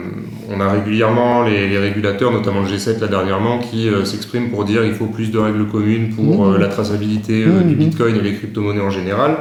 [0.52, 4.66] on a régulièrement les, les régulateurs, notamment le G7 là dernièrement, qui euh, s'expriment pour
[4.66, 6.58] dire qu'il faut plus de règles communes pour Mhm.
[6.58, 7.76] la traçabilité du.
[7.76, 9.38] Bitcoin et les crypto-monnaies en général.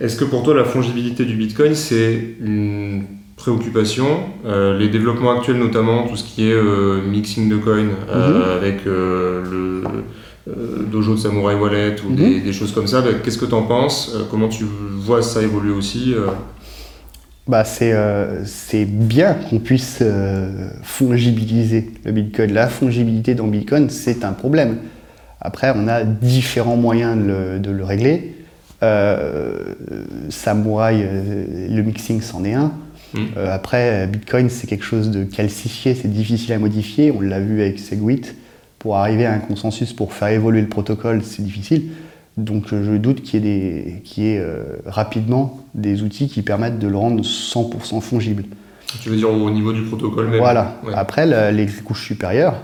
[0.00, 3.02] Est-ce que pour toi la fongibilité du Bitcoin c'est une
[3.38, 4.06] préoccupation
[4.44, 8.86] Euh, Les développements actuels notamment, tout ce qui est euh, mixing de coins euh, avec
[8.86, 12.16] euh, le dojo de Samurai Wallet ou Mhm.
[12.16, 14.64] des, des choses comme ça, bah, qu'est-ce que tu en penses Comment tu
[15.06, 16.14] vois ça évoluer aussi
[17.46, 17.94] Bah, c'est
[18.44, 20.02] c'est bien qu'on puisse
[20.82, 22.52] fongibiliser le Bitcoin.
[22.52, 24.76] La fongibilité dans Bitcoin, c'est un problème.
[25.40, 28.34] Après, on a différents moyens de le, de le régler.
[30.30, 30.96] Samurai,
[31.70, 32.72] le mixing, c'en est un.
[33.14, 33.18] Mm.
[33.36, 37.10] Euh, après, Bitcoin, c'est quelque chose de calcifié, c'est difficile à modifier.
[37.10, 38.34] On l'a vu avec Segwit.
[38.78, 41.90] Pour arriver à un consensus, pour faire évoluer le protocole, c'est difficile.
[42.36, 46.28] Donc euh, je doute qu'il y ait, des, qu'il y ait euh, rapidement des outils
[46.28, 48.44] qui permettent de le rendre 100% fongible.
[49.02, 50.80] Tu veux dire au niveau du protocole même Voilà.
[50.84, 50.92] Ouais.
[50.94, 52.54] Après, les couches supérieures,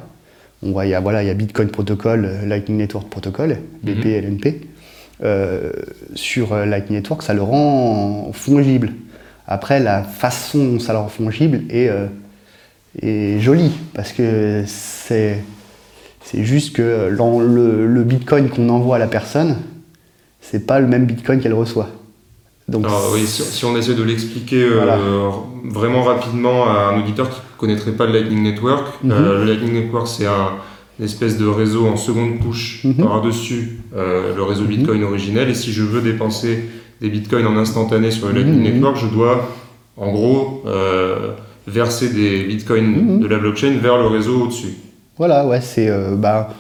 [0.63, 4.07] on voit, il y a, voilà, il y a Bitcoin Protocol, Lightning Network Protocol, BP,
[4.07, 4.69] LNP.
[5.23, 5.71] Euh,
[6.15, 8.93] sur Lightning Network, ça le rend fongible.
[9.47, 12.07] Après, la façon dont ça le rend fongible est, euh,
[13.03, 15.43] est jolie, parce que c'est,
[16.23, 19.57] c'est juste que le, le Bitcoin qu'on envoie à la personne,
[20.41, 21.89] c'est pas le même Bitcoin qu'elle reçoit.
[22.69, 25.29] Donc, Alors oui, si, si on essaie de l'expliquer euh,
[25.65, 29.11] vraiment rapidement à un auditeur qui ne connaîtrait pas le Lightning Network, Mhm.
[29.13, 30.53] euh, le Lightning Network c'est un
[31.01, 32.95] une espèce de réseau en seconde couche Mhm.
[33.05, 35.49] par-dessus euh, le réseau Bitcoin originel.
[35.51, 36.67] Et si je veux dépenser
[37.01, 38.73] des Bitcoins en instantané sur le Lightning Mhm.
[38.75, 39.51] Network, je dois
[39.97, 41.33] en gros euh,
[41.67, 43.21] verser des Bitcoins Mhm.
[43.21, 44.75] de la blockchain vers le réseau au-dessus.
[45.17, 46.51] Voilà, ouais, c'est, euh, bah,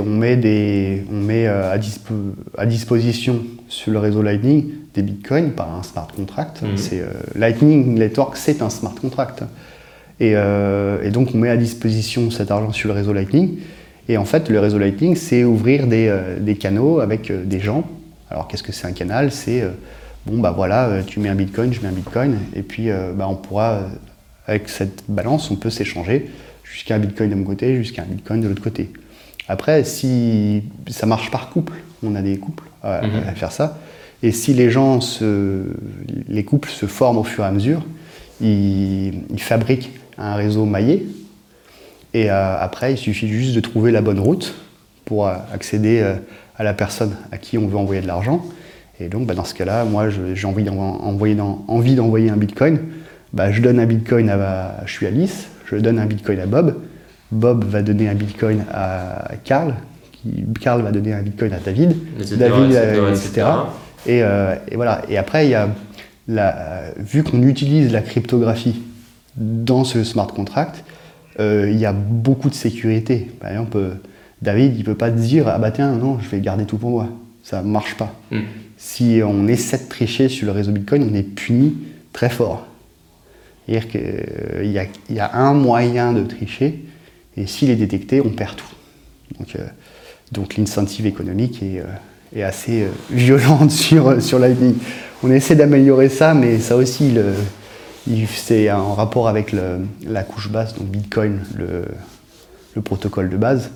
[0.00, 5.02] on met des, on met euh, à, dispo- à disposition sur le réseau Lightning des
[5.02, 6.62] bitcoins par un smart contract.
[6.62, 6.76] Mhm.
[6.76, 9.42] C'est euh, Lightning Network, c'est un smart contract.
[10.18, 13.58] Et, et donc on met à disposition cet argent sur le réseau Lightning.
[14.08, 16.10] Et en fait, le réseau Lightning, c'est ouvrir des,
[16.40, 17.86] des canaux avec des gens.
[18.30, 19.30] Alors qu'est-ce que c'est un canal?
[19.32, 19.70] C'est euh,
[20.26, 23.12] bon bah voilà, euh, tu mets un bitcoin, je mets un bitcoin, et puis euh,
[23.12, 23.82] bah, on pourra
[24.46, 26.30] avec cette balance, on peut s'échanger
[26.64, 28.90] jusqu'à un bitcoin de mon côté, jusqu'à un bitcoin de l'autre côté.
[29.48, 33.28] Après, si ça marche par couple, on a des couples à, Mhm.
[33.28, 33.78] à faire ça.
[34.22, 35.64] Et si les gens, se,
[36.28, 37.84] les couples se forment au fur et à mesure,
[38.40, 41.06] ils, ils fabriquent un réseau maillé.
[42.14, 44.54] Et euh, après, il suffit juste de trouver la bonne route
[45.04, 46.14] pour euh, accéder euh,
[46.56, 48.44] à la personne à qui on veut envoyer de l'argent.
[49.00, 52.78] Et donc, bah, dans ce cas-là, moi, j'ai envie d'envoyer un bitcoin.
[53.32, 56.76] Bah, je donne un bitcoin à, je suis Alice, je donne un bitcoin à Bob.
[57.30, 59.74] Bob va donner un bitcoin à Karl.
[60.12, 61.94] Qui, Karl va donner un bitcoin à David.
[62.18, 63.26] etc., David, etc., euh, etc.
[63.28, 63.46] etc.
[64.06, 65.02] Et, euh, et voilà.
[65.08, 65.68] Et après, il y a
[66.28, 68.82] la, vu qu'on utilise la cryptographie
[69.36, 70.84] dans ce smart contract,
[71.38, 73.30] euh, il y a beaucoup de sécurité.
[73.40, 73.90] Par exemple, euh,
[74.46, 76.90] David, il peut pas te dire ah bah tiens non, je vais garder tout pour
[76.90, 77.08] moi.
[77.42, 78.14] Ça marche pas.
[78.30, 78.38] Mm.
[78.78, 81.74] Si on essaie de tricher sur le réseau Bitcoin, on est puni
[82.12, 82.64] très fort.
[83.66, 86.84] C'est-à-dire qu'il y, a, il y a un moyen de tricher,
[87.36, 88.66] et s'il est détecté, on perd tout.
[89.38, 89.66] Donc, euh,
[90.30, 91.84] donc l'incentive économique est, euh,
[92.36, 94.74] est assez euh, violente sur, sur Lightning.
[95.24, 97.14] On essaie d'améliorer ça, mais ça aussi,
[98.28, 101.84] c'est en rapport avec le- la couche basse, donc Bitcoin, le,
[102.76, 103.70] le protocole de base,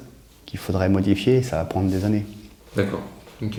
[0.50, 2.26] qu'il faudrait modifier, ça va prendre des années.
[2.76, 3.02] D'accord.
[3.42, 3.58] Ok.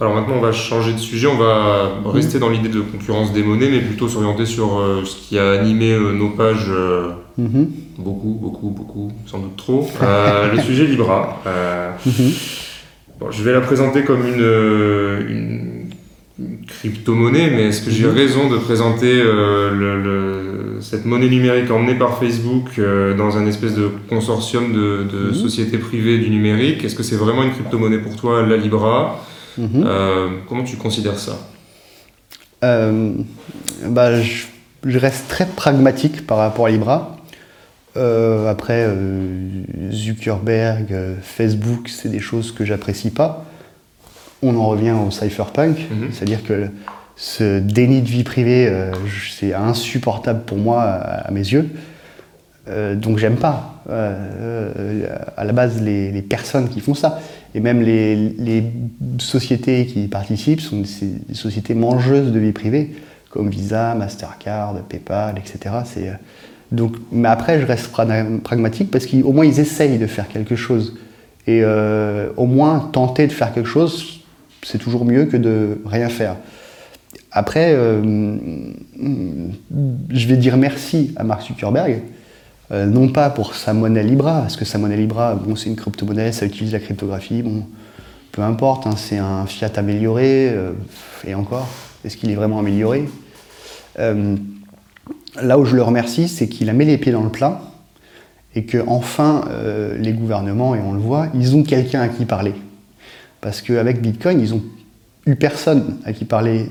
[0.00, 1.26] Alors maintenant, on va changer de sujet.
[1.26, 5.16] On va rester dans l'idée de concurrence des monnaies, mais plutôt s'orienter sur euh, ce
[5.16, 7.68] qui a animé euh, nos pages euh, Mhm.
[7.98, 9.88] beaucoup, beaucoup, beaucoup, sans doute trop.
[10.00, 11.40] Le sujet Libra.
[11.46, 11.92] Euh,
[13.20, 15.77] bon, je vais la présenter comme une
[16.68, 18.14] crypto-monnaie, mais est-ce que j'ai Mhm.
[18.14, 23.46] raison de présenter euh, le- le- cette monnaie numérique emmenée par Facebook euh, dans un
[23.46, 25.34] espèce de consortium de, de Mhm.
[25.34, 26.84] sociétés privées du numérique?
[26.84, 29.24] Est-ce que c'est vraiment une crypto-monnaie pour toi, la Libra?
[29.56, 29.68] Mhm.
[29.84, 31.38] Euh, Comment tu considères ça?
[32.62, 34.44] Bah, je,
[34.84, 37.16] je reste très pragmatique par rapport à Libra.
[37.96, 38.88] Après,
[39.90, 43.44] Zuckerberg, Facebook, c'est des choses que j'apprécie pas.
[44.42, 46.08] On en revient au cypherpunk, Mhm.
[46.12, 46.68] c'est-à-dire que
[47.16, 48.92] ce déni de vie privée, euh,
[49.36, 51.68] c'est insupportable pour moi à, à mes yeux.
[52.68, 57.20] Euh, donc j'aime pas euh, à la base les, les personnes qui font ça.
[57.54, 58.62] Et même les, les
[59.18, 60.88] sociétés qui y participent sont des,
[61.28, 62.94] des sociétés mangeuses de vie privée,
[63.30, 65.74] comme Visa, Mastercard, PayPal, etc.
[66.70, 70.54] Donc, mais après, je reste pra- pragmatique parce qu'au moins ils essayent de faire quelque
[70.56, 70.96] chose.
[71.46, 74.17] Et au moins tenter de faire quelque chose,
[74.62, 76.36] c'est toujours mieux que de rien faire.
[77.30, 78.02] Après, euh,
[80.10, 82.02] je vais dire merci à Mark Zuckerberg,
[82.70, 85.76] euh, non pas pour sa monnaie Libra, parce que sa monnaie Libra, bon, c'est une
[85.76, 87.44] crypto-monnaie, ça utilise la cryptographie,
[88.32, 90.72] peu importe, hein, c'est un fiat amélioré, euh,
[91.26, 91.68] et encore,
[92.04, 93.08] est-ce qu'il est vraiment amélioré?
[95.42, 97.60] Là où je le remercie, c'est qu'il a mis les pieds dans le plat,
[98.54, 99.44] et que enfin
[99.98, 102.54] les gouvernements, et on le voit, ils ont quelqu'un à qui parler.
[103.40, 104.62] Parce qu'avec Bitcoin, ils ont
[105.26, 106.68] eu personne à qui parler.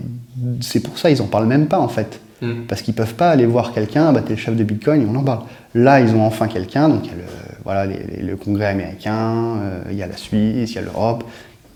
[0.62, 2.19] C'est pour ça ils en parlent même pas en fait.
[2.41, 2.65] Mm.
[2.67, 5.15] Parce qu'ils peuvent pas aller voir quelqu'un, bah, t'es le chef de Bitcoin et on
[5.15, 5.43] en parle.
[5.73, 7.23] Là, ils ont enfin quelqu'un, donc il y a le-
[7.63, 10.82] voilà, les- les- le Congrès américain, euh, il y a la Suisse, il y a
[10.82, 11.23] l'Europe.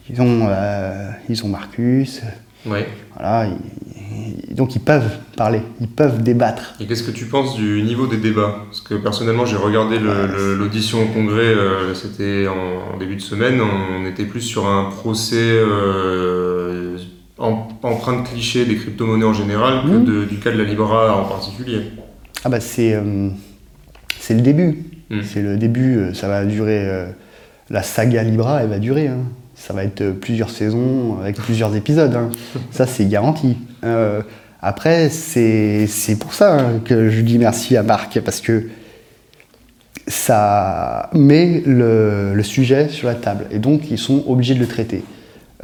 [0.09, 2.21] Ils ont, euh, ils ont Marcus.
[2.65, 2.87] Ouais.
[3.15, 3.49] Voilà,
[4.51, 6.75] donc ils peuvent parler, ils peuvent débattre.
[6.79, 8.63] Et qu'est-ce que tu penses du niveau des débats?
[8.65, 13.59] Parce que personnellement, j'ai regardé l'audition au Congrès, euh, c'était en, en début de semaine,
[13.61, 16.97] on était plus sur un procès euh,
[17.37, 21.17] en- empreint de clichés des crypto-monnaies en général que de- du cas de la Libra
[21.19, 21.81] en particulier.
[22.43, 23.29] Ah bah c'est euh,
[24.19, 24.83] c'est le début.
[25.09, 25.21] Mm.
[25.23, 26.85] C'est le début, euh, ça va durer.
[26.87, 27.07] euh,
[27.69, 29.07] la saga Libra, elle va durer.
[29.07, 29.23] hein.
[29.67, 32.15] Ça va être euh, plusieurs saisons avec plusieurs épisodes.
[32.15, 32.29] hein.
[32.71, 33.57] Ça, c'est garanti.
[33.83, 34.21] Euh,
[34.61, 35.87] après, c'est
[36.19, 38.67] pour ça hein, que je dis merci à Marc, parce que
[40.07, 43.45] ça met le, le sujet sur la table.
[43.51, 45.03] Et donc, ils sont obligés de le traiter.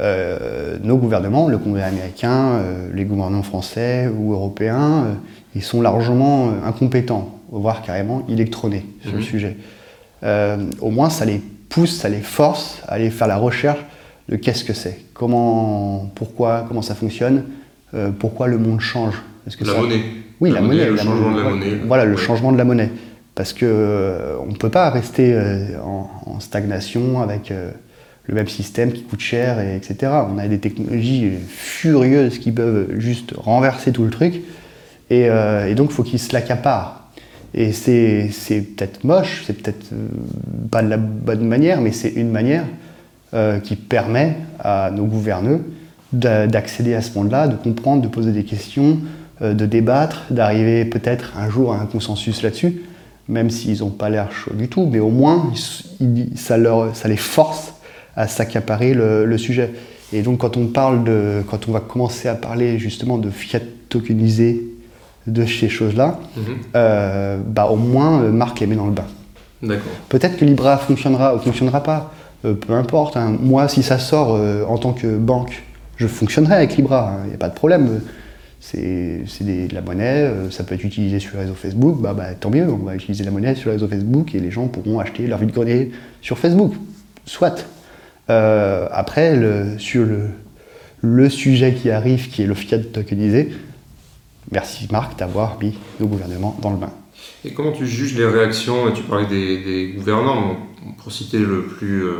[0.00, 5.14] Euh, nos gouvernements, le Congrès américain, euh, les gouvernements français ou européens, euh,
[5.56, 9.24] ils sont largement incompétents, voire carrément électronés sur le Mhm.
[9.24, 9.56] sujet.
[10.80, 13.80] Au moins, ça les pousse, ça les force à aller faire la recherche
[14.28, 17.44] de qu'est-ce que c'est, comment, pourquoi, comment ça fonctionne,
[17.94, 19.14] euh, pourquoi le monde change.
[19.58, 20.02] Que La ça- monnaie.
[20.40, 20.84] oui, la, monnaie.
[20.86, 21.80] Le la changement de la monnaie.
[21.86, 22.90] Voilà, le changement de la monnaie.
[23.34, 27.50] Parce que euh, on ne peut pas rester euh, en, en stagnation avec
[28.24, 30.12] le même système qui coûte cher, et, etc.
[30.30, 34.42] On a des technologies furieuses qui peuvent juste renverser tout le truc.
[35.08, 36.97] Et, et donc, il faut qu'ils se l'accaparent.
[37.54, 38.30] Et c'est
[38.76, 40.08] peut-être moche, c'est peut-être euh,
[40.70, 42.64] pas de la bonne manière, mais c'est une manière
[43.34, 45.60] euh, qui permet à nos gouverneurs
[46.12, 48.98] d'a- d'accéder à ce monde-là, de comprendre, de poser des questions,
[49.40, 52.82] euh, de débattre, d'arriver peut-être un jour à un consensus là-dessus,
[53.28, 55.52] même s'ils n'ont pas l'air chauds du tout, mais au moins
[56.34, 57.74] ça, leur, ça les force
[58.14, 59.72] à s'accaparer le, le sujet.
[60.12, 63.60] Et donc quand on parle de, quand on va commencer à parler justement de fiat
[63.88, 64.64] tokenisé,
[65.28, 66.42] de ces choses-là, Mhm.
[66.76, 69.06] euh, bah au moins euh, Marc les met dans le bain.
[70.08, 72.12] Peut-être que Libra fonctionnera ou fonctionnera pas,
[72.44, 73.16] Euh, peu importe.
[73.16, 73.36] hein.
[73.40, 75.64] Moi, si ça sort euh, en tant que banque,
[75.96, 78.00] je fonctionnerai avec Libra, il n'y a pas de problème.
[78.60, 82.50] C'est de la monnaie, ça peut être utilisé sur le réseau Facebook, bah, bah, tant
[82.50, 85.26] mieux, on va utiliser la monnaie sur le réseau Facebook et les gens pourront acheter
[85.26, 85.90] leur vide-grenier
[86.22, 86.74] sur Facebook.
[87.24, 87.66] Soit.
[88.28, 90.20] Après, le- sur le,
[91.00, 93.50] le sujet qui arrive, qui est le fiat tokenisé,
[94.52, 96.90] merci Marc d'avoir mis nos gouvernements dans le bain.
[97.44, 100.56] Et comment tu juges les réactions Tu parlais des, des gouvernants.
[101.02, 102.14] Pour citer le plus euh,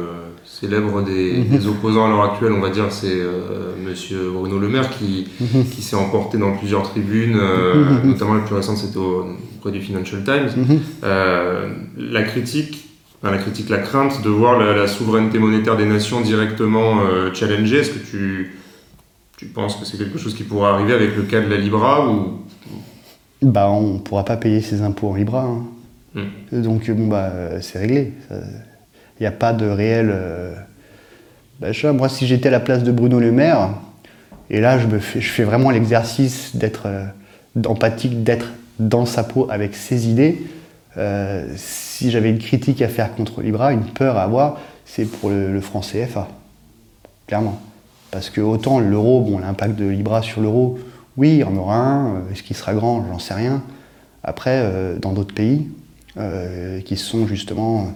[0.45, 1.59] célèbre des, Mhm.
[1.59, 5.29] des opposants à l'heure actuelle, on va dire, c'est euh, Monsieur Bruno Le Maire qui,
[5.41, 5.65] Mhm.
[5.71, 8.09] qui s'est emporté dans plusieurs tribunes, euh, Mhm.
[8.11, 10.81] notamment la plus récente, c'était au- auprès du Financial Times.
[11.05, 12.89] Euh, la critique,
[13.23, 16.99] enfin, la critique, la crainte de voir la, la souveraineté monétaire des nations directement
[17.33, 18.58] challengée, est-ce que tu,
[19.39, 22.09] tu penses que c'est quelque chose qui pourra arriver avec le cas de la Libra
[22.11, 22.41] ou
[23.41, 25.43] Bah, on ne pourra pas payer ses impôts en Libra.
[25.45, 25.65] hein.
[26.15, 26.61] Hmm.
[26.63, 28.13] Donc, bon, bah, euh, c'est réglé.
[28.31, 30.09] Il n'y a pas de réel.
[30.13, 30.55] euh,
[31.61, 33.71] bah, je sais pas, moi, si j'étais à la place de Bruno Le Maire,
[34.51, 37.05] et là, je, me fais, je fais vraiment l'exercice d'être euh,
[37.67, 38.49] empathique, d'être
[38.81, 40.43] dans sa peau avec ses idées.
[40.97, 45.31] euh, si j'avais une critique à faire contre Libra, une peur à avoir, c'est pour
[45.31, 46.27] le, le franc CFA.
[47.29, 47.61] Clairement.
[48.11, 50.79] Parce que autant l'euro, bon, l'impact de Libra sur l'euro,
[51.17, 52.15] oui, il y en aura un.
[52.17, 53.63] euh, Est-ce qu'il sera grand J'en sais rien.
[54.25, 55.67] Après, euh, dans d'autres pays,
[56.17, 57.93] euh, qui sont justement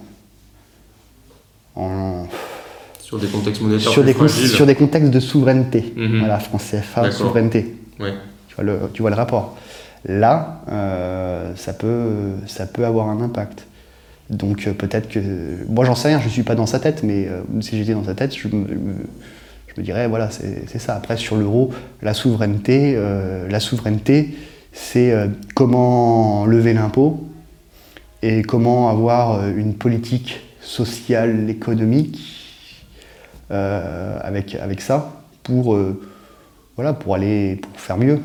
[1.75, 2.27] en,
[3.01, 5.93] sur des contextes monétaires sur, des, con- fragiles sur des contextes de souveraineté.
[5.97, 6.19] Mhm.
[6.21, 7.75] Voilà, franc CFA, souveraineté.
[7.99, 8.15] Ouais.
[8.49, 9.57] Tu vois le, tu vois le rapport.
[10.05, 13.67] Là, euh, ça, peut, ça peut avoir un impact.
[14.31, 15.21] Donc peut-être que...
[15.69, 17.29] Moi j'en sais rien, je ne suis pas dans sa tête, mais
[17.61, 18.67] si j'étais dans sa tête, je me,
[19.75, 20.95] je me dirais, voilà, c'est ça.
[20.95, 24.35] Après, sur l'euro, la souveraineté, euh, la souveraineté,
[24.73, 27.27] c'est euh, comment lever l'impôt
[28.23, 32.39] et comment avoir euh, une politique sociale, économique
[33.51, 35.79] avec, avec ça pour,
[36.77, 38.19] voilà, pour aller pour faire mieux,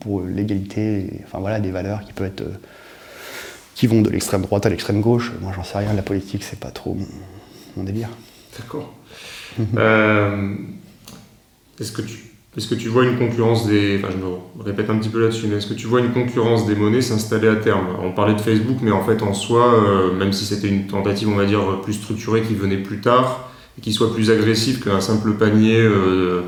[0.00, 2.44] pour l'égalité, enfin voilà, des valeurs qui peuvent être
[3.74, 5.32] qui vont de l'extrême droite à l'extrême gauche.
[5.42, 7.06] Moi, j'en sais rien, la politique, c'est pas trop mon,
[7.76, 8.08] mon délire.
[8.58, 8.90] D'accord.
[9.78, 10.54] Euh,
[11.80, 12.18] est-ce que tu
[12.56, 13.98] est-ce que tu vois une concurrence des.
[13.98, 16.66] Enfin, je me répète un petit peu là-dessus, mais est-ce que tu vois une concurrence
[16.68, 17.86] des monnaies s'installer à terme?
[18.00, 21.28] On parlait de Facebook, mais en fait, en soi, euh, même si c'était une tentative,
[21.28, 25.00] on va dire, plus structurée qui venait plus tard, et qui soit plus agressif qu'un
[25.00, 26.42] simple panier euh,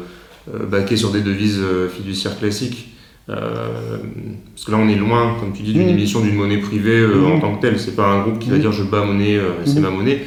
[0.54, 1.60] euh, baqué sur des devises
[1.96, 2.92] fiduciaires classiques.
[3.28, 3.98] Euh,
[4.54, 5.98] parce que là, on est loin, comme tu dis, d'une Mhm.
[5.98, 7.80] émission d'une monnaie privée en tant que telle.
[7.80, 8.60] C'est pas un groupe qui va Mhm.
[8.62, 10.24] dire je bats monnaie, c'est ma monnaie.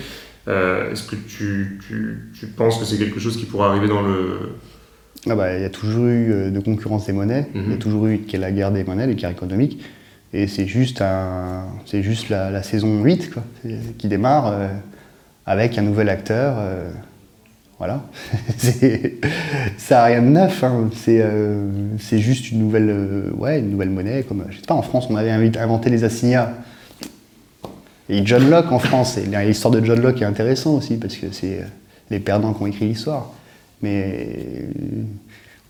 [0.48, 4.02] Euh, Est-ce que tu, tu, tu penses que c'est quelque chose qui pourra arriver dans
[4.02, 4.56] le.
[5.30, 7.68] Ah bah, il y a toujours eu euh, de concurrence des monnaies, il y a
[7.74, 7.78] Mhm.
[7.78, 9.84] toujours eu la guerre des monnaies, les guerres économiques.
[10.32, 13.44] Et c'est juste, un, juste la, la saison 8 quoi,
[13.98, 14.68] qui démarre euh,
[15.46, 16.56] avec un nouvel acteur.
[16.60, 16.90] euh,
[17.80, 18.04] voilà.
[19.78, 20.64] Ça n'a rien de neuf.
[20.64, 20.90] hein.
[20.96, 24.24] C'est, juste une nouvelle, ouais, une nouvelle monnaie.
[24.24, 26.54] Comme, je sais pas, en France, on avait inventé les assignats.
[28.10, 31.60] Et John Locke en France, l'histoire de John Locke est intéressant aussi parce que c'est
[31.60, 31.66] euh,
[32.10, 33.32] les perdants qui ont écrit l'histoire.
[33.82, 35.03] Mais euh,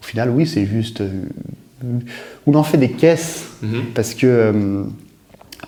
[0.01, 1.01] au final, oui, c'est juste.
[1.01, 1.09] euh,
[2.47, 3.83] on en fait des caisses Mhm.
[3.93, 4.85] parce que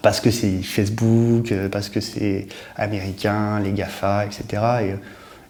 [0.01, 2.47] parce que c'est Facebook, parce que c'est
[2.77, 4.63] américain, les Gafa, etc.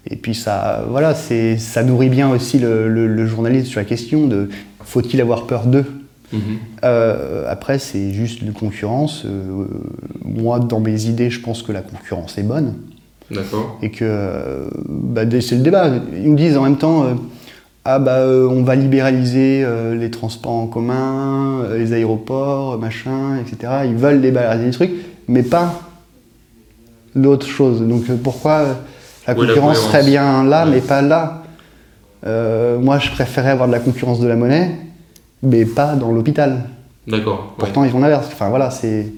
[0.08, 3.86] Et, et puis ça, voilà, ça nourrit bien aussi le, le, le journaliste sur la
[3.86, 4.50] question de
[4.84, 5.86] faut-il avoir peur d'eux?
[6.84, 9.24] Euh, après, c'est juste une concurrence.
[9.26, 9.66] Euh,
[10.24, 12.76] moi, dans mes idées, je pense que la concurrence est bonne.
[13.30, 13.78] D'accord.
[13.82, 15.90] Et que euh, bah, c'est le débat.
[16.14, 17.06] Ils me disent en même temps
[17.86, 19.66] Ah, bah, on va libéraliser
[19.98, 23.74] les transports en commun, les aéroports, machin, etc.
[23.86, 24.92] Ils veulent libéraliser les trucs,
[25.28, 25.82] mais pas
[27.16, 27.82] l'autre chose.
[27.82, 28.64] Donc pourquoi
[29.28, 30.72] la Oui, la concurrence serait bien là, Ouais.
[30.72, 31.44] mais pas là?
[32.26, 34.72] Euh, Moi, je préférais avoir de la concurrence de la monnaie,
[35.44, 36.70] mais pas dans l'hôpital.
[37.08, 37.40] D'accord.
[37.40, 37.54] Ouais.
[37.60, 38.28] Pourtant, ils font l'inverse.
[38.32, 39.12] Enfin, voilà, c'est.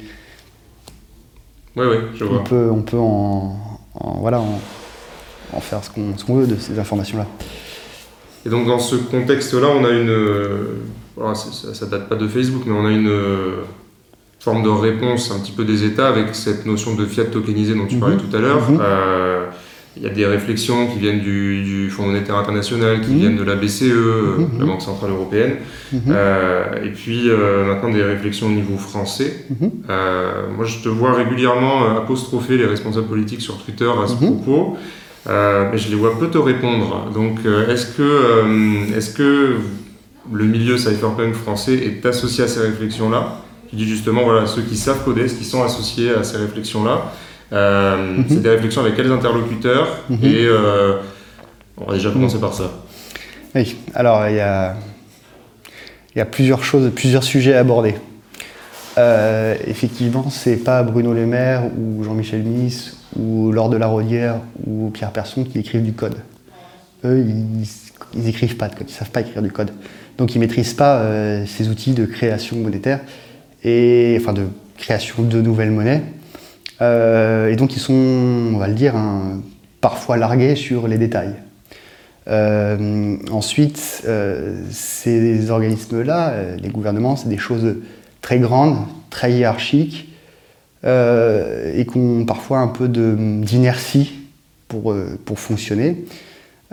[1.76, 2.39] Ouais, ouais, je vois.
[2.39, 3.57] On peut, on peut en,
[3.95, 4.59] en- voilà, en,
[5.53, 5.89] en faire ce
[6.26, 7.26] qu'on veut de ces informations-là.
[8.45, 10.09] Et donc dans ce contexte-là, on a une...
[10.09, 10.76] euh,
[11.34, 13.63] c'est- ça, ça date pas de Facebook, mais on a une euh,
[14.39, 17.88] forme de réponse un petit peu des États avec cette notion de fiat tokenisé dont
[17.88, 18.01] tu Mhm.
[18.01, 18.69] parlais tout à l'heure.
[18.69, 18.80] Mhm.
[18.82, 19.42] Euh,
[19.95, 23.17] Il y a des réflexions qui viennent du, du Fonds monétaire international, qui Mhm.
[23.19, 24.59] viennent de la BCE, euh, Mhm.
[24.59, 25.57] la Banque centrale européenne.
[26.09, 29.45] Euh, et puis euh, maintenant des réflexions au niveau français.
[29.89, 34.77] Euh, moi, je te vois régulièrement apostropher les responsables politiques sur Twitter à ce propos,
[35.27, 37.11] mais je les vois peu te répondre.
[37.13, 37.39] Donc,
[37.69, 39.57] est-ce que, est-ce que
[40.31, 43.41] le milieu cypherpunk français est associé à ces réflexions-là?
[43.69, 47.11] Tu dis justement, voilà, ceux qui savent coder, ceux qui sont associés à ces réflexions-là.
[47.53, 48.25] Euh, Mhm.
[48.29, 50.17] C'est des réflexions avec quels interlocuteurs Mhm.
[50.23, 50.93] Et euh,
[51.77, 52.71] on va déjà commencer par ça.
[53.55, 54.75] Oui, alors il y a,
[56.15, 57.95] il y a plusieurs choses, plusieurs sujets à aborder.
[58.97, 64.35] Euh, effectivement, c'est pas Bruno Le Maire ou Jean-Michel Miss ou Laure de la Rodière
[64.65, 66.15] ou Pierre Persson qui écrivent du code.
[67.05, 67.67] Eux, ils,
[68.15, 69.71] ils écrivent pas de code, ils savent pas écrire du code.
[70.17, 72.99] Donc ils maîtrisent pas euh, ces outils de création monétaire
[73.63, 74.43] et enfin de
[74.77, 76.03] création de nouvelles monnaies.
[76.82, 79.41] Euh, et donc ils sont, on va le dire, hein,
[79.82, 81.36] parfois largués sur les détails.
[82.28, 87.76] Euh, ensuite, euh, ces organismes-là, les gouvernements, c'est des choses
[88.21, 88.78] très grandes,
[89.09, 90.09] très hiérarchiques,
[90.86, 94.11] et qui ont parfois un peu d'inertie
[94.67, 94.93] pour,
[95.24, 96.03] pour fonctionner.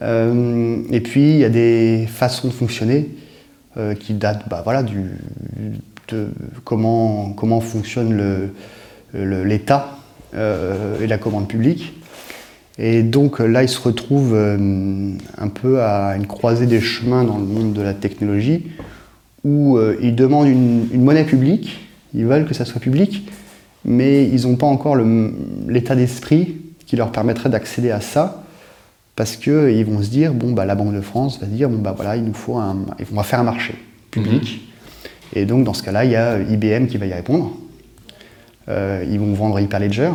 [0.01, 3.09] Et puis, il y a des façons de fonctionner
[4.01, 5.13] qui datent bah, voilà, du,
[6.09, 6.27] de
[6.65, 8.51] comment, comment fonctionne le-
[9.15, 9.99] l'État
[10.35, 11.93] euh, et la commande publique.
[12.79, 17.25] Et donc euh, là, ils se retrouvent euh, un peu à une croisée des chemins
[17.25, 18.67] dans le monde de la technologie,
[19.43, 21.81] où ils demandent une, une monnaie publique,
[22.13, 23.27] ils veulent que ça soit public,
[23.87, 24.97] mais ils n'ont pas encore
[25.67, 28.45] l'état d'esprit qui leur permettrait d'accéder à ça,
[29.17, 31.79] parce qu'ils vont se dire, bon, bah, la Banque de France va se dire, bon,
[31.79, 33.75] bah, voilà, il nous faut un, on va faire un marché
[34.11, 34.61] public.
[35.33, 37.57] Et donc, dans ce cas-là, il y a IBM qui va y répondre.
[38.71, 40.11] Euh, ils vont vendre Hyperledger.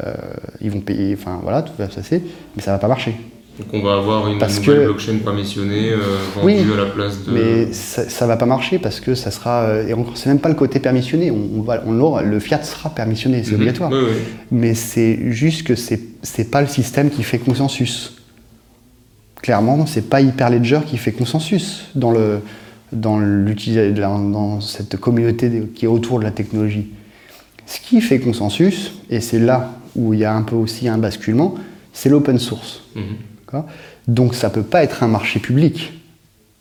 [0.00, 0.12] Euh,
[0.60, 2.22] ils vont payer, enfin voilà, tout se passer,
[2.56, 3.14] mais ça va pas marcher.
[3.58, 5.96] Donc on va avoir une Parce nouvelle que- blockchain permissionnée euh,
[6.36, 7.32] vendue Oui, à la place de...
[7.32, 10.38] Mais ça, ça va pas marcher parce que ça sera, euh, et encore, c'est même
[10.38, 11.32] pas le côté permissionné.
[11.32, 13.56] On, on va, on l'aura, le fiat sera permissionné, c'est Mhm.
[13.56, 13.90] obligatoire.
[13.90, 14.16] Oui, oui.
[14.52, 18.14] Mais c'est juste que c'est, c'est pas le système qui fait consensus.
[19.42, 22.40] Clairement, c'est pas Hyperledger qui fait consensus dans le,
[22.92, 26.90] dans l'utilisa- dans, cette communauté qui est autour de la technologie.
[27.68, 30.96] Ce qui fait consensus, et c'est là où il y a un peu aussi un
[30.96, 31.54] basculement,
[31.92, 32.82] c'est l'open source.
[32.94, 33.62] Mhm.
[34.08, 35.92] Donc ça ne peut pas être un marché public,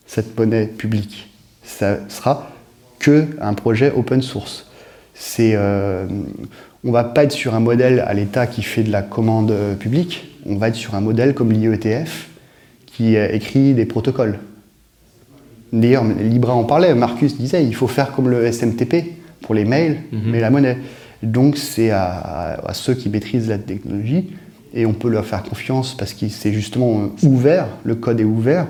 [0.05, 1.29] cette monnaie publique.
[1.63, 2.51] Ça sera
[2.99, 4.65] que un projet open source.
[5.13, 6.07] C'est, euh,
[6.83, 9.51] on ne va pas être sur un modèle à l'État qui fait de la commande
[9.51, 12.29] euh, publique, on va être sur un modèle comme l'IETF
[12.85, 14.39] qui euh, écrit des protocoles.
[15.71, 19.97] D'ailleurs, Libra en parlait, Marcus disait il faut faire comme le SMTP pour les mails,
[20.11, 20.19] Mhm.
[20.25, 20.77] mais la monnaie.
[21.23, 24.29] Donc c'est à, à- à ceux qui maîtrisent la technologie
[24.73, 28.67] et on peut leur faire confiance parce que c'est justement ouvert, le code est ouvert.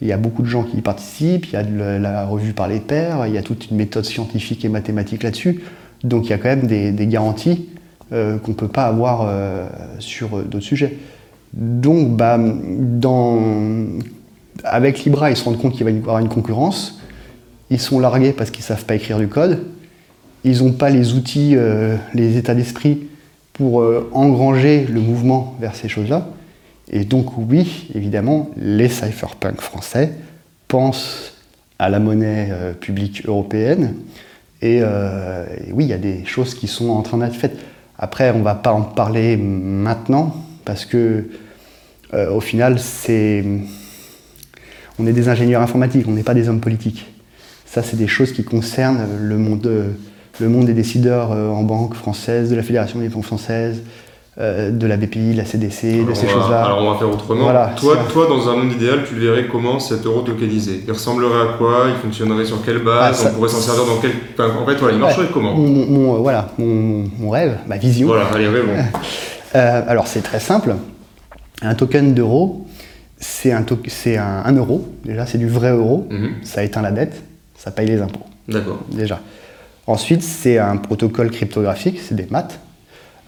[0.00, 2.24] Il y a beaucoup de gens qui y participent, il y a de la, la
[2.26, 5.60] revue par les pairs, il y a toute une méthode scientifique et mathématique là-dessus.
[6.04, 7.68] Donc il y a quand même des, des garanties
[8.12, 9.66] euh, qu'on ne peut pas avoir euh,
[9.98, 10.96] sur euh, d'autres sujets.
[11.52, 13.40] Donc bah, dans,
[14.64, 17.00] avec Libra, ils se rendent compte qu'il va y avoir une concurrence.
[17.70, 19.64] Ils sont largués parce qu'ils ne savent pas écrire du code.
[20.44, 23.08] Ils n'ont pas les outils, euh, les états d'esprit
[23.52, 26.28] pour euh, engranger le mouvement vers ces choses-là.
[26.90, 30.12] Et donc oui, évidemment, les cypherpunks français
[30.68, 31.34] pensent
[31.78, 33.94] à la monnaie euh, publique européenne.
[34.60, 37.56] Et, et oui, il y a des choses qui sont en train d'être faites.
[37.96, 40.34] Après, on ne va pas en parler maintenant
[40.64, 41.28] parce que
[42.12, 43.44] au final, c'est
[44.98, 47.06] on est des ingénieurs informatiques, on n'est pas des hommes politiques.
[47.66, 49.94] Ça, c'est des choses qui concernent le monde,
[50.40, 53.82] le monde des décideurs euh, en banque française, de la Fédération des banques françaises,
[54.40, 56.64] euh, de la BPI, de la CDC, de ces choses-là.
[56.64, 57.42] Alors on va faire autrement.
[57.44, 61.40] Voilà, toi, toi, dans un monde idéal, tu verrais comment cet euro tokenisé Il ressemblerait
[61.42, 61.86] à quoi?
[61.88, 63.08] Il fonctionnerait sur quelle base?
[63.10, 64.12] Ah, ça- On pourrait s'en servir dans quel...
[64.34, 65.28] Enfin, en fait, voilà, il marcherait Ouais.
[65.32, 65.54] comment?
[65.56, 68.06] Mon, euh, voilà, mon, mon rêve, ma vision.
[68.08, 68.72] Voilà, allez, bon.
[69.54, 70.74] Euh, alors c'est très simple.
[71.62, 72.66] Un token d'euro,
[73.18, 74.86] c'est un, to- c'est un, un euro.
[75.06, 76.06] Déjà, c'est du vrai euro.
[76.10, 76.32] Mhm.
[76.42, 77.22] Ça éteint la dette,
[77.56, 78.20] ça paye les impôts.
[78.46, 78.80] D'accord.
[78.92, 79.20] Déjà.
[79.88, 82.60] Ensuite, c'est un protocole cryptographique, c'est des maths.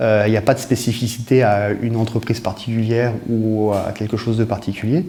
[0.01, 4.37] Euh, Il n'y a pas de spécificité à une entreprise particulière ou à quelque chose
[4.37, 5.05] de particulier.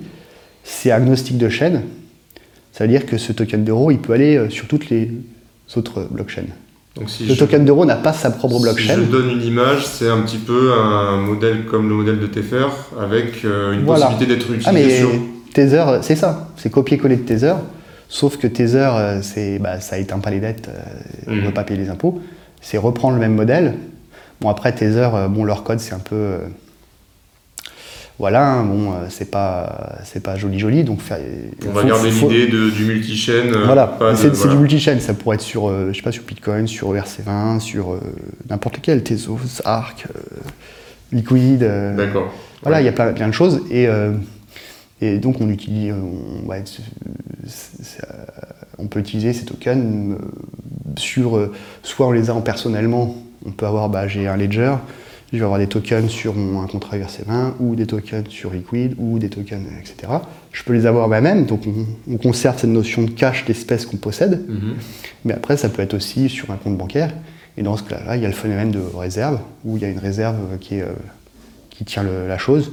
[0.63, 1.81] C'est agnostique de chaîne.
[2.71, 5.11] Ça veut dire que ce token d'euro, il peut aller euh, sur toutes les
[5.75, 6.43] autres blockchains.
[6.95, 8.95] Donc si Le je, token d'euro n'a pas sa propre si blockchain.
[8.95, 12.65] je donne une image, c'est un petit peu un modèle comme le modèle de Tether
[12.99, 14.05] avec euh, une Voilà.
[14.07, 15.09] possibilité d'être utilisé Ah mais sur...
[15.53, 17.55] Tether, c'est ça, c'est copier-coller de Tether,
[18.13, 20.81] sauf que Tether, euh, c'est, bah, ça éteint pas les dettes, euh,
[21.27, 21.45] on ne Mhm.
[21.47, 22.21] veut pas payer les impôts.
[22.59, 23.75] C'est reprendre le même modèle.
[24.41, 26.39] Bon après Tether, euh, bon leur code c'est un peu,
[28.19, 31.19] voilà, hein, bon c'est pas, c'est pas joli joli, donc faire-
[31.67, 33.51] On va faut- garder faut- l'idée de- du multi-chain.
[33.65, 36.93] Voilà, de- c'est, du multi-chain, ça pourrait être sur, je sais pas, sur Bitcoin, sur
[36.95, 37.97] ERC20, sur
[38.49, 40.05] n'importe lequel, Tezos, Arc,
[41.13, 41.59] Liquid.
[41.97, 42.31] D'accord.
[42.61, 42.85] voilà, il Ouais.
[42.85, 43.61] y a plein, plein de choses.
[43.71, 43.87] Et,
[45.01, 46.81] et donc, on, utilise, on, ouais, c'est-
[47.47, 48.15] c'est- euh,
[48.77, 49.83] on peut utiliser ces tokens
[50.13, 50.17] euh,
[50.97, 51.37] sur.
[51.37, 51.51] euh,
[51.83, 54.75] soit on les a en personnellement, on peut avoir, bah, j'ai un ledger,
[55.33, 58.95] je vais avoir des tokens sur mon, un contrat URC20, ou des tokens sur Liquid,
[58.97, 60.11] ou des tokens, etc.
[60.51, 63.97] Je peux les avoir moi-même, donc on, on conserve cette notion de cash d'espèce qu'on
[63.97, 64.45] possède.
[64.47, 64.73] Mhm.
[65.25, 67.13] Mais après, ça peut être aussi sur un compte bancaire.
[67.57, 69.89] Et dans ce cas-là, il y a le phénomène de réserve, où il y a
[69.89, 70.93] une réserve qui, est, euh,
[71.69, 72.71] qui tient le- la chose.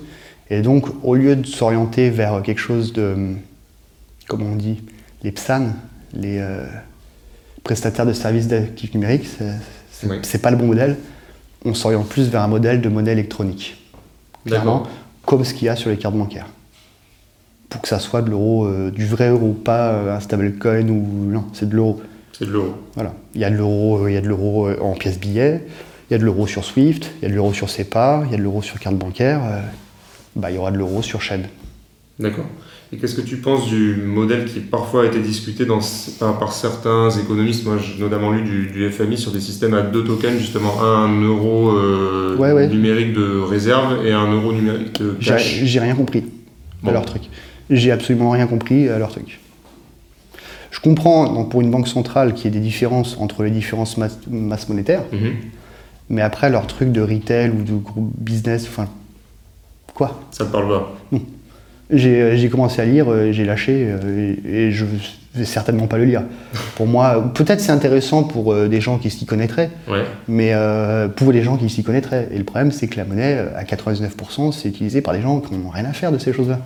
[0.50, 3.16] Et donc, au lieu de s'orienter vers quelque chose de,
[4.28, 4.82] comment on dit,
[5.22, 5.72] les PSAN,
[6.14, 6.64] les euh,
[7.64, 9.26] prestataires de services d'actifs numériques,
[9.90, 10.18] c'est- Oui.
[10.40, 10.96] pas le bon modèle.
[11.64, 13.76] On s'oriente plus vers un modèle de monnaie électronique,
[14.46, 14.84] clairement,
[15.26, 16.46] comme ce qu'il y a sur les cartes bancaires.
[17.68, 21.02] Pour que ça soit de l'euro, euh, du vrai euro, pas euh, un stablecoin ou
[21.30, 22.00] non, c'est de l'euro.
[22.32, 22.74] C'est de l'euro.
[22.94, 23.12] Voilà.
[23.34, 25.66] Il y a de l'euro, il y a de l'euro en pièces billets,
[26.08, 28.30] il y a de l'euro sur Swift, il y a de l'euro sur SEPA, il
[28.30, 29.40] y a de l'euro sur carte bancaire.
[30.36, 31.48] Bah, il y aura de l'euro sur chaîne.
[32.18, 32.46] D'accord.
[32.92, 35.80] Et qu'est-ce que tu penses du modèle qui parfois a été discuté dans,
[36.18, 39.82] par, par certains économistes Moi, j'ai notamment lu du, du FMI sur des systèmes à
[39.82, 42.66] deux tokens, justement, un euro euh, Ouais, ouais.
[42.66, 45.60] numérique de réserve et un euro numérique de cash.
[45.64, 46.24] j'ai rien compris
[46.82, 46.90] Bon.
[46.90, 47.22] à leur truc.
[47.70, 49.38] J'ai absolument rien compris à leur truc.
[50.70, 53.96] Je comprends donc, pour une banque centrale qu'il y ait des différences entre les différentes
[53.98, 55.32] masses, masses monétaires, Mhm.
[56.10, 58.86] mais après leur truc de retail ou de groupe business, enfin,
[59.94, 61.18] quoi Ça te parle pas
[61.90, 64.84] J'ai j'ai commencé à lire, euh, j'ai lâché euh, et, et je
[65.34, 66.22] vais certainement pas le lire.
[66.76, 70.02] Pour moi, peut-être c'est intéressant pour euh, des gens qui s'y connaîtraient, Ouais.
[70.26, 72.28] mais euh, pour les gens qui s'y connaîtraient.
[72.32, 75.40] Et le problème, c'est que la monnaie, euh, à 99%, c'est utilisé par des gens
[75.40, 76.58] qui n'ont rien à faire de ces choses-là.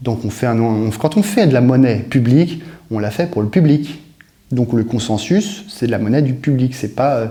[0.00, 3.28] Donc on fait un, on- quand on fait de la monnaie publique, on la fait
[3.30, 3.98] pour le public.
[4.52, 6.74] Donc le consensus, c'est de la monnaie du public.
[6.74, 7.26] C'est pas euh,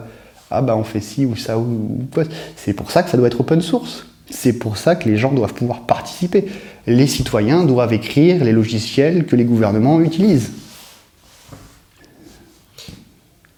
[0.52, 2.24] ah bah on fait ci ou ça ou, ou quoi.
[2.58, 4.06] C'est pour ça que ça doit être open source.
[4.30, 6.46] C'est pour ça que les gens doivent pouvoir participer.
[6.88, 10.52] Les citoyens doivent écrire les logiciels que les gouvernements utilisent.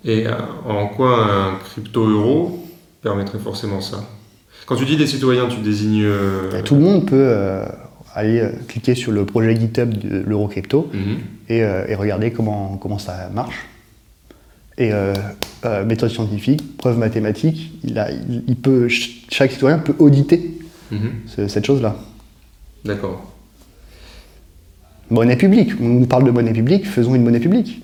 [0.05, 0.33] Et euh,
[0.65, 2.65] en quoi un crypto-euro
[3.01, 4.03] permettrait forcément ça?
[4.65, 6.03] Quand tu dis des citoyens, tu désignes.
[6.03, 7.65] euh, Et Tout le monde peut euh,
[8.13, 11.17] aller euh, cliquer sur le projet GitHub de l'euro crypto mhm.
[11.49, 13.65] et, et regarder comment, comment ça marche.
[14.79, 15.13] Et euh,
[15.65, 20.51] euh, méthode scientifique, preuve mathématique, il a, il, il peut, ch- chaque citoyen peut auditer
[20.91, 21.11] Mhm.
[21.25, 21.95] ce- cette chose-là.
[22.85, 23.33] D'accord.
[25.09, 27.81] Monnaie publique, on nous parle de monnaie publique, faisons une monnaie publique.